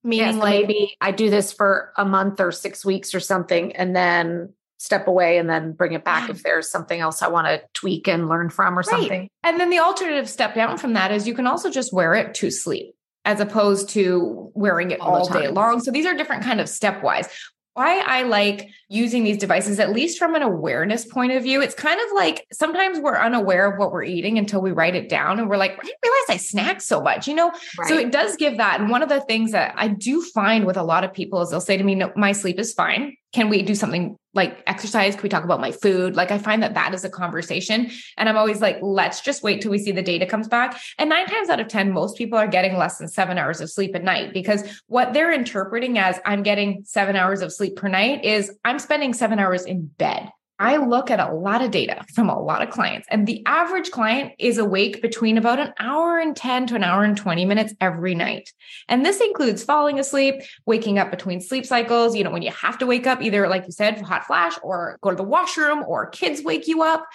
Meaning, 0.05 0.39
like 0.39 0.61
maybe 0.61 0.97
I 1.01 1.11
do 1.11 1.31
this 1.31 1.53
for 1.53 1.93
a 1.97 2.05
month 2.05 2.39
or 2.39 2.53
six 2.53 2.85
weeks 2.85 3.13
or 3.13 3.19
something, 3.19 3.75
and 3.75 3.97
then 3.97 4.53
step 4.79 5.07
away 5.07 5.39
and 5.39 5.49
then 5.49 5.73
bring 5.73 5.93
it 5.93 6.05
back 6.05 6.29
if 6.29 6.43
there's 6.43 6.71
something 6.71 7.01
else 7.01 7.23
I 7.23 7.29
want 7.29 7.47
to 7.47 7.63
tweak 7.73 8.09
and 8.09 8.29
learn 8.29 8.51
from 8.51 8.75
or 8.75 8.83
right. 8.83 8.87
something. 8.87 9.31
And 9.43 9.59
then 9.59 9.71
the 9.71 9.79
alternative 9.79 10.29
step 10.29 10.55
down 10.55 10.77
from 10.79 10.93
that 10.93 11.13
is 11.13 11.27
you 11.27 11.35
can 11.35 11.47
also 11.47 11.71
just 11.71 11.93
wear 11.93 12.15
it 12.15 12.35
to 12.35 12.51
sleep 12.51 12.95
as 13.25 13.41
opposed 13.41 13.89
to 13.91 14.51
wearing 14.55 14.91
it 14.91 15.01
all, 15.01 15.17
all 15.17 15.29
day 15.29 15.49
long. 15.49 15.81
So 15.81 15.91
these 15.91 16.07
are 16.07 16.15
different 16.15 16.45
kind 16.45 16.61
of 16.61 16.67
stepwise 16.67 17.29
why 17.77 17.99
I 17.99 18.23
like 18.23 18.71
using 18.89 19.23
these 19.23 19.37
devices, 19.37 19.79
at 19.79 19.93
least 19.93 20.19
from 20.19 20.35
an 20.35 20.41
awareness 20.41 21.05
point 21.05 21.33
of 21.33 21.43
view. 21.43 21.61
It's 21.61 21.75
kind 21.75 22.01
of 22.01 22.07
like 22.15 22.47
sometimes 22.51 22.99
we're 22.99 23.19
unaware 23.19 23.71
of 23.71 23.79
what 23.79 23.93
we're 23.93 24.03
eating 24.03 24.39
until 24.39 24.63
we 24.63 24.73
write 24.73 24.95
it 24.95 25.11
down 25.11 25.39
and 25.39 25.51
we're 25.51 25.59
like, 25.59 25.73
I 25.73 25.83
didn't 25.83 25.99
realize 26.03 26.31
I 26.31 26.37
snack 26.39 26.81
so 26.81 27.03
much, 27.03 27.29
you 27.29 27.35
know? 27.35 27.53
Right. 27.79 27.89
So 27.89 27.99
it 27.99 28.13
does 28.13 28.37
give 28.37 28.57
that. 28.57 28.81
And 28.81 28.89
one 28.89 29.03
of 29.03 29.11
the 29.11 29.21
things 29.21 29.53
that 29.53 29.75
I 29.77 29.89
do 29.89 30.23
find 30.23 30.65
with 30.65 30.79
a 30.79 30.83
lot 30.83 31.05
of 31.05 31.13
people 31.13 31.43
is 31.43 31.51
they'll 31.51 31.61
say 31.61 31.77
to 31.77 31.85
me, 31.85 31.97
no, 31.97 32.11
my 32.17 32.33
sleep 32.33 32.59
is 32.59 32.73
fine. 32.73 33.15
Can 33.33 33.49
we 33.49 33.63
do 33.63 33.75
something 33.75 34.17
like 34.35 34.63
exercise? 34.67 35.15
Can 35.15 35.23
we 35.23 35.29
talk 35.29 35.45
about 35.45 35.61
my 35.61 35.73
food? 35.73 36.15
Like 36.15 36.31
I 36.31 36.39
find 36.39 36.63
that 36.63 36.75
that 36.75 36.95
is 36.95 37.05
a 37.05 37.11
conversation. 37.11 37.91
And 38.17 38.29
I'm 38.29 38.37
always 38.37 38.61
like, 38.61 38.79
let's 38.81 39.21
just 39.21 39.43
wait 39.43 39.61
till 39.63 39.71
we 39.71 39.79
see 39.79 39.93
the 39.93 40.03
data 40.03 40.27
comes 40.27 40.47
back. 40.47 40.79
And 40.99 41.11
nine 41.11 41.27
times 41.27 41.49
out 41.49 41.61
of 41.61 41.69
10, 41.69 41.93
most 41.93 42.17
people 42.17 42.39
are 42.39 42.47
getting 42.47 42.77
less 42.77 42.99
than 42.99 43.09
seven 43.09 43.39
hours 43.39 43.61
of 43.61 43.71
sleep 43.71 43.95
at 43.97 44.05
night 44.05 44.33
because 44.33 44.83
what 44.87 45.13
they're 45.13 45.33
interpreting 45.33 45.99
as 45.99 46.21
I'm 46.25 46.43
getting 46.43 46.83
seven 46.85 47.17
hours 47.17 47.41
of 47.43 47.53
sleep 47.53 47.77
per 47.77 47.89
night 47.89 48.25
is 48.25 48.53
I'm 48.65 48.79
spending 48.79 49.13
seven 49.13 49.39
hours 49.39 49.65
in 49.65 49.87
bed. 49.87 50.31
I 50.59 50.79
look 50.79 51.11
at 51.11 51.21
a 51.21 51.33
lot 51.33 51.63
of 51.63 51.71
data 51.71 52.05
from 52.15 52.31
a 52.31 52.41
lot 52.41 52.63
of 52.63 52.71
clients, 52.71 53.07
and 53.11 53.27
the 53.27 53.43
average 53.45 53.91
client 53.91 54.33
is 54.39 54.57
awake 54.57 55.03
between 55.03 55.37
about 55.37 55.59
an 55.59 55.75
hour 55.79 56.19
and 56.19 56.35
10 56.35 56.69
to 56.69 56.77
an 56.77 56.85
hour 56.85 57.05
and 57.05 57.17
20 57.17 57.45
minutes 57.45 57.75
every 57.81 58.15
night. 58.15 58.53
And 58.89 59.05
this 59.05 59.21
includes 59.21 59.63
falling 59.63 59.99
asleep, 59.99 60.37
waking 60.65 60.99
up 60.99 61.11
between 61.11 61.41
sleep 61.41 61.67
cycles, 61.67 62.17
you 62.17 62.25
know, 62.25 62.31
when 62.31 62.43
you 62.43 62.53
have 62.53 62.79
to 62.79 62.87
wake 62.87 63.07
up, 63.07 63.21
either 63.21 63.49
like 63.49 63.67
you 63.67 63.73
said, 63.73 64.01
hot 64.01 64.27
flash, 64.27 64.55
or 64.63 64.99
go 65.03 65.11
to 65.11 65.17
the 65.17 65.23
washroom, 65.23 65.85
or 65.87 66.07
kids 66.07 66.43
wake 66.43 66.67
you 66.67 66.83
up. 66.83 67.07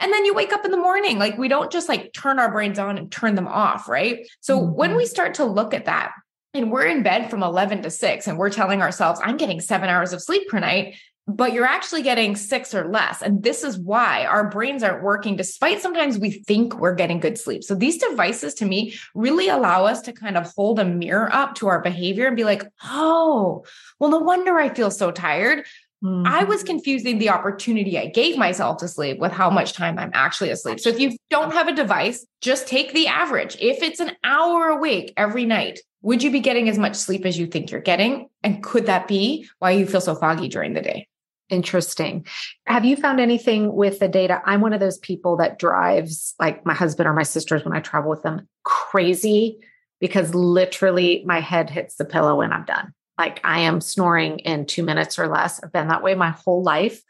And 0.00 0.12
then 0.12 0.24
you 0.24 0.34
wake 0.34 0.52
up 0.52 0.64
in 0.64 0.70
the 0.70 0.76
morning. 0.76 1.18
Like 1.18 1.38
we 1.38 1.48
don't 1.48 1.70
just 1.70 1.88
like 1.88 2.12
turn 2.12 2.38
our 2.38 2.50
brains 2.50 2.78
on 2.78 2.98
and 2.98 3.12
turn 3.12 3.34
them 3.34 3.46
off, 3.46 3.88
right? 3.88 4.26
So 4.40 4.58
mm-hmm. 4.58 4.74
when 4.74 4.96
we 4.96 5.06
start 5.06 5.34
to 5.34 5.44
look 5.44 5.74
at 5.74 5.84
that, 5.84 6.12
and 6.52 6.72
we're 6.72 6.86
in 6.86 7.02
bed 7.02 7.30
from 7.30 7.42
11 7.42 7.82
to 7.82 7.90
6 7.90 8.26
and 8.26 8.36
we're 8.36 8.50
telling 8.50 8.82
ourselves 8.82 9.20
i'm 9.22 9.36
getting 9.36 9.60
seven 9.60 9.88
hours 9.88 10.12
of 10.12 10.22
sleep 10.22 10.48
per 10.48 10.58
night 10.58 10.96
but 11.26 11.52
you're 11.52 11.66
actually 11.66 12.02
getting 12.02 12.34
six 12.36 12.74
or 12.74 12.88
less. 12.88 13.22
And 13.22 13.42
this 13.42 13.62
is 13.62 13.78
why 13.78 14.24
our 14.26 14.48
brains 14.48 14.82
aren't 14.82 15.02
working, 15.02 15.36
despite 15.36 15.80
sometimes 15.80 16.18
we 16.18 16.30
think 16.30 16.78
we're 16.78 16.94
getting 16.94 17.20
good 17.20 17.38
sleep. 17.38 17.62
So 17.62 17.74
these 17.74 17.98
devices 17.98 18.54
to 18.54 18.64
me 18.64 18.94
really 19.14 19.48
allow 19.48 19.84
us 19.84 20.00
to 20.02 20.12
kind 20.12 20.36
of 20.36 20.52
hold 20.56 20.78
a 20.78 20.84
mirror 20.84 21.32
up 21.32 21.54
to 21.56 21.68
our 21.68 21.80
behavior 21.80 22.26
and 22.26 22.36
be 22.36 22.44
like, 22.44 22.64
oh, 22.84 23.64
well, 23.98 24.10
no 24.10 24.18
wonder 24.18 24.58
I 24.58 24.74
feel 24.74 24.90
so 24.90 25.10
tired. 25.10 25.66
Mm-hmm. 26.02 26.26
I 26.26 26.44
was 26.44 26.62
confusing 26.62 27.18
the 27.18 27.28
opportunity 27.28 27.98
I 27.98 28.06
gave 28.06 28.38
myself 28.38 28.78
to 28.78 28.88
sleep 28.88 29.18
with 29.18 29.32
how 29.32 29.50
much 29.50 29.74
time 29.74 29.98
I'm 29.98 30.10
actually 30.14 30.48
asleep. 30.48 30.80
So 30.80 30.88
if 30.88 30.98
you 30.98 31.16
don't 31.28 31.52
have 31.52 31.68
a 31.68 31.74
device, 31.74 32.26
just 32.40 32.66
take 32.66 32.94
the 32.94 33.06
average. 33.06 33.56
If 33.60 33.82
it's 33.82 34.00
an 34.00 34.12
hour 34.24 34.68
awake 34.68 35.12
every 35.18 35.44
night, 35.44 35.80
would 36.00 36.22
you 36.22 36.30
be 36.30 36.40
getting 36.40 36.70
as 36.70 36.78
much 36.78 36.96
sleep 36.96 37.26
as 37.26 37.38
you 37.38 37.46
think 37.46 37.70
you're 37.70 37.82
getting? 37.82 38.30
And 38.42 38.62
could 38.62 38.86
that 38.86 39.08
be 39.08 39.46
why 39.58 39.72
you 39.72 39.86
feel 39.86 40.00
so 40.00 40.14
foggy 40.14 40.48
during 40.48 40.72
the 40.72 40.80
day? 40.80 41.06
Interesting. 41.50 42.26
Have 42.66 42.84
you 42.84 42.96
found 42.96 43.20
anything 43.20 43.74
with 43.74 43.98
the 43.98 44.08
data? 44.08 44.40
I'm 44.44 44.60
one 44.60 44.72
of 44.72 44.80
those 44.80 44.98
people 44.98 45.36
that 45.38 45.58
drives 45.58 46.34
like 46.38 46.64
my 46.64 46.74
husband 46.74 47.08
or 47.08 47.12
my 47.12 47.24
sisters 47.24 47.64
when 47.64 47.76
I 47.76 47.80
travel 47.80 48.08
with 48.08 48.22
them 48.22 48.48
crazy 48.64 49.58
because 50.00 50.34
literally 50.34 51.24
my 51.26 51.40
head 51.40 51.68
hits 51.68 51.96
the 51.96 52.04
pillow 52.04 52.36
when 52.36 52.52
I'm 52.52 52.64
done. 52.64 52.94
Like 53.18 53.40
I 53.44 53.60
am 53.60 53.80
snoring 53.80 54.38
in 54.38 54.64
two 54.64 54.84
minutes 54.84 55.18
or 55.18 55.26
less. 55.28 55.62
I've 55.62 55.72
been 55.72 55.88
that 55.88 56.02
way 56.02 56.14
my 56.14 56.30
whole 56.30 56.62
life. 56.62 57.02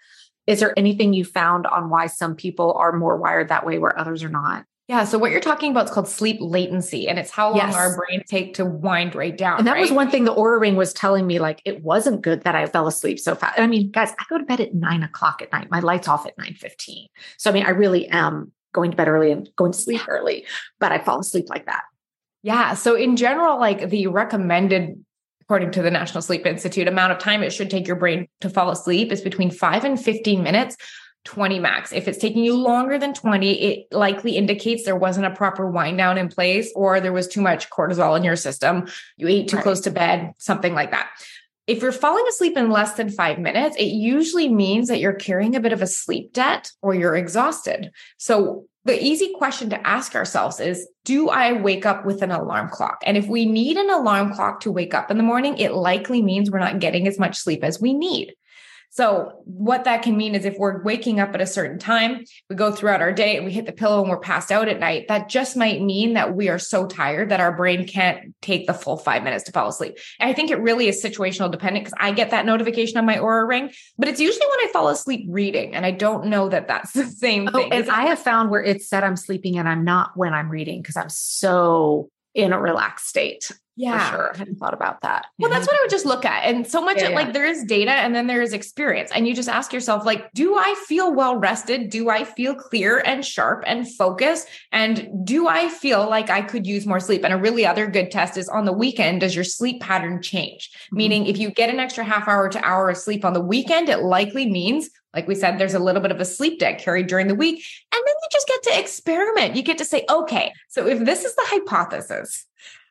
Is 0.47 0.61
there 0.61 0.77
anything 0.77 1.13
you 1.13 1.25
found 1.25 1.67
on 1.67 1.91
why 1.91 2.07
some 2.07 2.35
people 2.35 2.73
are 2.73 2.93
more 2.93 3.17
wired 3.17 3.51
that 3.51 3.67
way 3.67 3.79
where 3.79 3.97
others 3.97 4.25
are 4.25 4.31
not? 4.31 4.65
Yeah. 4.91 5.05
So 5.05 5.19
what 5.19 5.31
you're 5.31 5.39
talking 5.39 5.71
about 5.71 5.85
is 5.85 5.93
called 5.93 6.09
sleep 6.09 6.39
latency, 6.41 7.09
and 7.09 7.17
it's 7.17 7.31
how 7.31 7.51
long 7.51 7.59
yes. 7.59 7.77
our 7.77 7.97
brain 7.97 8.25
take 8.27 8.55
to 8.55 8.65
wind 8.65 9.15
right 9.15 9.39
down. 9.39 9.59
And 9.59 9.67
that 9.69 9.75
right? 9.75 9.83
was 9.83 9.93
one 9.93 10.11
thing 10.11 10.25
the 10.25 10.35
Oura 10.35 10.61
Ring 10.61 10.75
was 10.75 10.93
telling 10.93 11.29
me, 11.29 11.39
like 11.39 11.63
it 11.65 11.85
wasn't 11.85 12.23
good 12.23 12.43
that 12.43 12.57
I 12.57 12.67
fell 12.67 12.89
asleep 12.89 13.21
so 13.21 13.37
fast. 13.37 13.57
I 13.57 13.69
mean, 13.69 13.93
guys, 13.93 14.11
I 14.19 14.25
go 14.29 14.37
to 14.37 14.43
bed 14.43 14.59
at 14.59 14.75
nine 14.75 15.05
o'clock 15.05 15.43
at 15.43 15.53
night. 15.53 15.71
My 15.71 15.79
lights 15.79 16.09
off 16.09 16.27
at 16.27 16.37
nine 16.39 16.55
fifteen. 16.55 17.07
So 17.37 17.51
I 17.51 17.53
mean, 17.53 17.67
I 17.67 17.71
really 17.71 18.09
am 18.09 18.51
going 18.73 18.91
to 18.91 18.97
bed 18.97 19.07
early 19.07 19.31
and 19.31 19.49
going 19.55 19.71
to 19.71 19.79
sleep 19.79 20.01
early, 20.09 20.45
but 20.81 20.91
I 20.91 20.99
fall 20.99 21.21
asleep 21.21 21.49
like 21.49 21.67
that. 21.67 21.85
Yeah. 22.43 22.75
So 22.75 22.97
in 22.97 23.17
general, 23.17 23.61
like 23.61 23.91
the 23.91 24.09
recommended 24.09 25.05
according 25.43 25.71
to 25.73 25.83
the 25.83 25.91
National 25.91 26.23
Sleep 26.23 26.47
Institute, 26.47 26.89
amount 26.89 27.13
of 27.13 27.19
time 27.19 27.45
it 27.45 27.53
should 27.53 27.71
take 27.71 27.87
your 27.87 27.97
brain 27.97 28.27
to 28.41 28.51
fall 28.51 28.71
asleep 28.71 29.13
is 29.13 29.21
between 29.21 29.53
five 29.53 29.85
and 29.85 30.01
15 30.01 30.43
minutes 30.43 30.77
20 31.25 31.59
max. 31.59 31.93
If 31.93 32.09
it's 32.09 32.19
taking 32.19 32.45
you 32.45 32.57
longer 32.57 32.99
than 32.99 33.13
20, 33.13 33.53
it 33.63 33.93
likely 33.93 34.37
indicates 34.37 34.85
there 34.85 34.97
wasn't 34.97 35.27
a 35.27 35.31
proper 35.31 35.71
wind 35.71 35.99
down 35.99 36.19
in 36.19 36.29
place 36.29 36.73
or 36.75 37.01
there 37.01 37.13
was 37.13 37.29
too 37.29 37.41
much 37.41 37.69
cortisol 37.71 38.17
in 38.17 38.25
your 38.25 38.37
system. 38.37 38.89
You 39.17 39.29
ate 39.29 39.49
too 39.49 39.57
right. 39.57 39.63
close 39.63 39.81
to 39.83 39.91
bed, 39.91 40.33
something 40.39 40.75
like 40.75 40.91
that. 40.93 41.11
If 41.67 41.83
you're 41.83 41.93
falling 41.93 42.27
asleep 42.27 42.57
in 42.57 42.71
less 42.71 42.95
than 42.95 43.11
five 43.11 43.39
minutes, 43.39 43.77
it 43.77 43.85
usually 43.85 44.49
means 44.49 44.89
that 44.89 44.99
you're 44.99 45.13
carrying 45.13 45.55
a 45.55 45.61
bit 45.61 45.73
of 45.73 45.83
a 45.83 45.87
sleep 45.87 46.33
debt 46.33 46.73
or 46.83 46.95
you're 46.95 47.17
exhausted. 47.17 47.93
So 48.17 48.65
the 48.85 49.03
easy 49.03 49.33
question 49.37 49.71
to 49.71 49.87
ask 49.87 50.15
ourselves 50.15 50.59
is 50.59 50.89
Do 51.05 51.29
I 51.29 51.53
wake 51.53 51.85
up 51.85 52.07
with 52.07 52.23
an 52.23 52.31
alarm 52.31 52.71
clock? 52.71 53.03
And 53.05 53.17
if 53.17 53.27
we 53.27 53.45
need 53.45 53.77
an 53.77 53.91
alarm 53.91 54.33
clock 54.33 54.61
to 54.61 54.73
wake 54.73 54.95
up 54.95 55.11
in 55.11 55.19
the 55.19 55.23
morning, 55.23 55.59
it 55.59 55.75
likely 55.75 56.23
means 56.23 56.51
we're 56.51 56.59
not 56.59 56.81
getting 56.81 57.07
as 57.07 57.19
much 57.19 57.37
sleep 57.37 57.63
as 57.63 57.81
we 57.81 57.93
need. 57.93 58.35
So, 58.93 59.41
what 59.45 59.85
that 59.85 60.03
can 60.03 60.17
mean 60.17 60.35
is 60.35 60.45
if 60.45 60.57
we're 60.59 60.83
waking 60.83 61.21
up 61.21 61.33
at 61.33 61.41
a 61.41 61.47
certain 61.47 61.79
time, 61.79 62.25
we 62.49 62.57
go 62.57 62.73
throughout 62.73 63.01
our 63.01 63.13
day 63.13 63.37
and 63.37 63.47
we 63.47 63.53
hit 63.53 63.67
the 63.67 63.73
pillow 63.73 64.01
and 64.01 64.11
we're 64.11 64.19
passed 64.19 64.51
out 64.51 64.69
at 64.69 64.81
night, 64.81 65.07
that 65.07 65.29
just 65.29 65.57
might 65.57 65.81
mean 65.81 66.15
that 66.15 66.35
we 66.35 66.49
are 66.49 66.59
so 66.59 66.89
tired 66.89 67.29
that 67.29 67.39
our 67.39 67.57
brain 67.57 67.87
can't 67.87 68.35
take 68.41 68.67
the 68.67 68.75
full 68.75 68.97
five 68.97 69.23
minutes 69.23 69.45
to 69.45 69.53
fall 69.53 69.69
asleep. 69.69 69.97
And 70.19 70.29
I 70.29 70.33
think 70.33 70.51
it 70.51 70.61
really 70.61 70.89
is 70.89 71.03
situational 71.03 71.53
dependent 71.53 71.85
because 71.85 71.99
I 72.01 72.11
get 72.11 72.31
that 72.31 72.47
notification 72.47 72.99
on 72.99 73.07
my 73.07 73.17
Oura 73.17 73.47
ring, 73.47 73.71
but 73.97 74.09
it's 74.09 74.21
usually 74.21 74.47
when 74.47 74.69
I 74.69 74.73
fall 74.73 74.89
asleep 74.89 75.25
reading. 75.29 75.75
And 75.77 75.87
I 75.87 75.93
don't 75.93 76.27
know 76.27 76.49
that 76.49 76.67
that's 76.67 76.93
the 76.93 77.07
same 77.07 77.49
oh, 77.49 77.53
thing. 77.53 77.73
And 77.73 77.89
I 77.89 78.07
have 78.07 78.19
found 78.19 78.51
where 78.51 78.63
it 78.63 78.83
said 78.83 79.05
I'm 79.05 79.17
sleeping 79.17 79.57
and 79.57 79.69
I'm 79.69 79.85
not 79.85 80.17
when 80.17 80.35
I'm 80.35 80.49
reading 80.49 80.83
because 80.83 80.97
I'm 80.97 81.11
so 81.11 82.11
in 82.35 82.53
a 82.53 82.61
relaxed 82.61 83.09
state. 83.09 83.51
Yeah. 83.81 84.11
sure. 84.11 84.33
I 84.35 84.37
hadn't 84.37 84.57
thought 84.57 84.75
about 84.75 85.01
that. 85.03 85.27
Well, 85.39 85.51
that's 85.51 85.67
what 85.67 85.75
I 85.75 85.83
would 85.83 85.91
just 85.91 86.05
look 86.05 86.27
at. 86.27 86.45
And 86.45 86.67
so 86.67 86.83
much 86.83 86.99
yeah, 86.99 87.11
yeah. 87.11 87.15
like 87.15 87.33
there 87.33 87.47
is 87.47 87.65
data 87.65 87.93
and 87.93 88.15
then 88.15 88.27
there 88.27 88.43
is 88.43 88.53
experience. 88.53 89.11
And 89.11 89.27
you 89.27 89.35
just 89.35 89.49
ask 89.49 89.73
yourself, 89.73 90.05
like, 90.05 90.31
do 90.35 90.55
I 90.55 90.75
feel 90.87 91.15
well 91.15 91.37
rested? 91.37 91.89
Do 91.89 92.11
I 92.11 92.25
feel 92.25 92.55
clear 92.55 92.99
and 92.99 93.25
sharp 93.25 93.65
and 93.67 93.91
focused? 93.91 94.49
And 94.71 95.09
do 95.25 95.49
I 95.49 95.71
feel 95.71 96.07
like 96.11 96.29
I 96.29 96.43
could 96.43 96.67
use 96.67 96.85
more 96.85 97.01
sleep? 97.01 97.25
And 97.25 97.33
a 97.33 97.39
really 97.39 97.65
other 97.65 97.87
good 97.87 98.11
test 98.11 98.37
is 98.37 98.51
on 98.51 98.67
the 98.67 98.73
weekend, 98.73 99.23
does 99.23 99.35
your 99.35 99.45
sleep 99.45 99.81
pattern 99.81 100.21
change? 100.21 100.71
Mm-hmm. 100.73 100.97
Meaning 100.97 101.27
if 101.27 101.39
you 101.39 101.51
get 101.51 101.71
an 101.71 101.81
extra 101.81 102.05
half 102.05 102.29
hour 102.29 102.51
to 102.51 102.63
hour 102.63 102.91
of 102.91 102.99
sleep 102.99 103.25
on 103.25 103.33
the 103.33 103.41
weekend, 103.41 103.89
it 103.89 104.01
likely 104.01 104.51
means 104.51 104.91
like 105.15 105.27
we 105.27 105.35
said, 105.35 105.59
there's 105.59 105.75
a 105.75 105.81
little 105.81 106.01
bit 106.01 106.13
of 106.13 106.21
a 106.21 106.25
sleep 106.25 106.59
debt 106.61 106.79
carried 106.79 107.07
during 107.07 107.29
the 107.29 107.35
week. 107.35 107.65
And 107.93 108.03
then 108.05 108.15
you 108.23 108.29
just 108.31 108.49
get 108.49 108.63
to 108.65 108.79
experiment. 108.79 109.57
You 109.57 109.63
get 109.63 109.79
to 109.79 109.85
say, 109.85 110.05
okay, 110.09 110.53
so 110.69 110.87
if 110.87 111.05
this 111.05 111.25
is 111.25 111.35
the 111.35 111.45
hypothesis, 111.47 112.47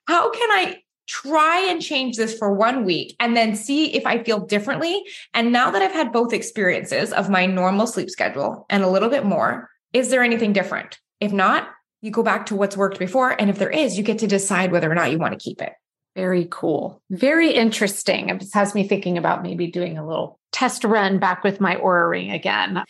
how 0.08 0.30
can 0.32 0.52
I 0.52 0.82
try 1.08 1.66
and 1.70 1.82
change 1.82 2.18
this 2.18 2.38
for 2.38 2.54
one 2.54 2.86
week 2.86 3.16
and 3.20 3.36
then 3.36 3.56
see 3.56 3.94
if 3.96 4.06
I 4.06 4.24
feel 4.24 4.40
differently? 4.40 5.04
And 5.34 5.52
now 5.52 5.72
that 5.72 5.82
I've 5.82 5.94
had 5.94 6.12
both 6.12 6.34
experiences 6.34 7.14
of 7.14 7.30
my 7.30 7.46
normal 7.46 7.88
sleep 7.88 8.10
schedule 8.10 8.66
and 8.70 8.84
a 8.84 8.90
little 8.90 9.10
bit 9.10 9.26
more, 9.26 9.70
is 9.94 10.10
there 10.10 10.24
anything 10.24 10.54
different? 10.54 11.00
If 11.20 11.32
not, 11.32 11.70
you 12.02 12.12
go 12.12 12.24
back 12.24 12.46
to 12.48 12.56
what's 12.56 12.78
worked 12.78 13.00
before. 13.00 13.32
And 13.32 13.50
if 13.50 13.60
there 13.60 13.70
is, 13.70 13.98
you 13.98 14.04
get 14.04 14.20
to 14.20 14.28
decide 14.28 14.72
whether 14.72 14.90
or 14.90 14.96
not 14.96 15.12
you 15.12 15.18
want 15.18 15.34
to 15.34 15.44
keep 15.44 15.62
it. 15.62 15.74
Very 16.20 16.48
cool. 16.52 17.02
Very 17.10 17.52
interesting. 17.52 18.28
It 18.28 18.42
just 18.42 18.54
has 18.54 18.76
me 18.76 18.86
thinking 18.86 19.18
about 19.18 19.42
maybe 19.42 19.68
doing 19.68 19.98
a 19.98 20.06
little 20.06 20.38
test 20.52 20.84
run 20.84 21.18
back 21.18 21.46
with 21.46 21.62
my 21.62 21.78
Oura 21.78 22.10
ring 22.10 22.30
again. 22.30 22.84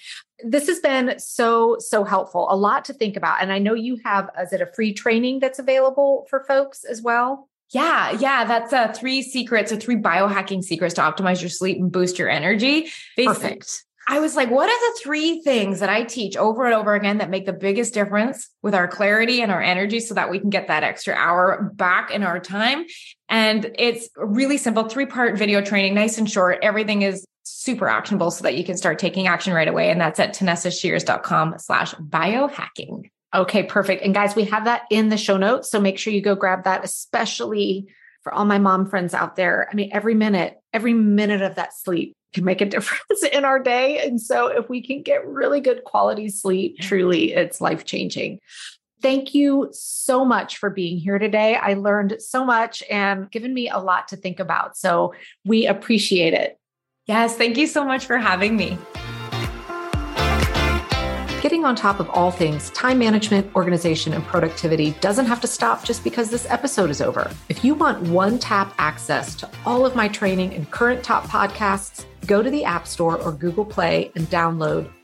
This 0.44 0.66
has 0.66 0.80
been 0.80 1.20
so, 1.20 1.78
so 1.78 2.04
helpful. 2.04 2.48
A 2.50 2.56
lot 2.56 2.86
to 2.86 2.94
think 2.94 3.16
about. 3.16 3.40
And 3.40 3.52
I 3.52 3.60
know 3.60 3.76
you 3.76 4.00
have, 4.04 4.32
is 4.42 4.52
it 4.52 4.62
a 4.62 4.66
free 4.66 4.94
training 4.94 5.42
that's 5.42 5.60
available 5.60 6.26
for 6.28 6.44
folks 6.46 6.84
as 6.84 7.04
well? 7.04 7.48
Yeah, 7.70 8.18
yeah, 8.20 8.46
that's 8.46 8.74
uh, 8.74 8.92
three 8.94 9.22
secrets 9.22 9.72
or 9.72 9.76
three 9.76 9.98
biohacking 9.98 10.64
secrets 10.64 10.96
to 10.96 11.02
optimize 11.02 11.40
your 11.40 11.52
sleep 11.52 11.78
and 11.78 11.92
boost 11.92 12.18
your 12.18 12.30
energy. 12.30 12.90
Perfect. 13.16 13.86
I 14.12 14.20
was 14.20 14.36
like, 14.36 14.50
what 14.50 14.68
are 14.68 14.92
the 14.92 15.00
three 15.04 15.40
things 15.44 15.82
that 15.82 15.90
I 15.90 16.04
teach 16.04 16.36
over 16.36 16.66
and 16.66 16.74
over 16.74 16.96
again 16.96 17.20
that 17.20 17.30
make 17.30 17.46
the 17.46 17.54
biggest 17.54 17.94
difference 17.94 18.50
with 18.64 18.74
our 18.74 18.88
clarity 18.88 19.44
and 19.44 19.52
our 19.52 19.62
energy 19.62 20.00
so 20.00 20.16
that 20.16 20.32
we 20.32 20.40
can 20.40 20.50
get 20.50 20.68
that 20.68 20.82
extra 20.82 21.14
hour 21.14 21.72
back 21.76 22.10
in 22.10 22.24
our 22.24 22.40
time? 22.40 22.86
And 23.30 23.70
it's 23.78 24.10
really 24.16 24.58
simple, 24.58 24.90
three 24.90 25.06
part 25.06 25.38
video 25.38 25.62
training, 25.62 25.94
nice 25.94 26.18
and 26.18 26.28
short. 26.28 26.58
Everything 26.64 27.04
is 27.04 27.24
super 27.44 27.88
actionable 27.88 28.32
so 28.32 28.42
that 28.46 28.58
you 28.58 28.64
can 28.64 28.78
start 28.78 28.98
taking 28.98 29.28
action 29.28 29.54
right 29.54 29.68
away. 29.68 29.92
And 29.92 30.02
that's 30.02 30.20
at 30.20 30.34
tanessashears.com 30.34 31.60
slash 31.60 31.94
biohacking. 31.94 33.12
Okay, 33.36 33.62
perfect. 33.62 34.04
And 34.04 34.16
guys, 34.16 34.36
we 34.36 34.46
have 34.46 34.66
that 34.66 34.84
in 34.90 35.10
the 35.10 35.18
show 35.18 35.38
notes. 35.38 35.70
So 35.70 35.80
make 35.80 36.00
sure 36.00 36.12
you 36.12 36.22
go 36.22 36.34
grab 36.34 36.64
that, 36.64 36.84
especially 36.84 37.86
for 38.22 38.34
all 38.34 38.46
my 38.46 38.60
mom 38.60 38.86
friends 38.86 39.14
out 39.14 39.36
there. 39.36 39.68
I 39.72 39.76
mean, 39.76 39.90
every 39.94 40.16
minute, 40.16 40.60
every 40.74 40.94
minute 40.94 41.42
of 41.42 41.56
that 41.56 41.74
sleep 41.74 42.14
can 42.34 42.46
make 42.46 42.62
a 42.62 42.66
difference 42.70 43.24
in 43.24 43.46
our 43.46 43.60
day. 43.60 44.00
And 44.00 44.22
so 44.22 44.48
if 44.48 44.70
we 44.70 44.82
can 44.82 45.02
get 45.02 45.28
really 45.28 45.62
good 45.62 45.84
quality 45.84 46.30
sleep, 46.30 46.80
truly 46.80 47.34
it's 47.34 47.62
life 47.62 47.86
changing. 47.86 48.40
Thank 49.02 49.34
you 49.34 49.70
so 49.72 50.26
much 50.26 50.58
for 50.58 50.70
being 50.70 50.98
here 50.98 51.20
today. 51.20 51.56
I 51.56 51.76
learned 51.76 52.18
so 52.20 52.44
much 52.44 52.84
and 52.92 53.32
given 53.32 53.54
me 53.54 53.70
a 53.70 53.78
lot 53.78 54.10
to 54.10 54.18
think 54.18 54.42
about. 54.42 54.76
So 54.76 55.14
we 55.46 55.68
appreciate 55.68 56.34
it. 56.34 56.58
Yes, 57.06 57.38
thank 57.38 57.58
you 57.58 57.66
so 57.66 57.86
much 57.86 58.06
for 58.06 58.18
having 58.18 58.58
me. 58.58 58.78
Getting 61.50 61.66
on 61.66 61.76
top 61.76 62.00
of 62.00 62.08
all 62.12 62.30
things 62.30 62.70
time 62.70 63.00
management, 63.00 63.56
organization, 63.56 64.14
and 64.14 64.24
productivity 64.24 64.92
doesn't 65.02 65.26
have 65.26 65.42
to 65.42 65.48
stop 65.48 65.84
just 65.84 66.04
because 66.04 66.30
this 66.30 66.46
episode 66.48 66.92
is 66.92 67.02
over. 67.02 67.32
If 67.50 67.66
you 67.66 67.74
want 67.74 68.04
one 68.04 68.38
tap 68.38 68.76
access 68.78 69.34
to 69.34 69.50
all 69.66 69.84
of 69.84 69.96
my 69.96 70.10
training 70.10 70.54
and 70.54 70.70
current 70.70 71.04
top 71.04 71.24
podcasts, 71.24 72.06
go 72.28 72.44
to 72.44 72.52
the 72.52 72.64
App 72.64 72.86
Store 72.86 73.20
or 73.20 73.32
Google 73.32 73.66
Play 73.66 74.12
and 74.16 74.28
download 74.28 74.92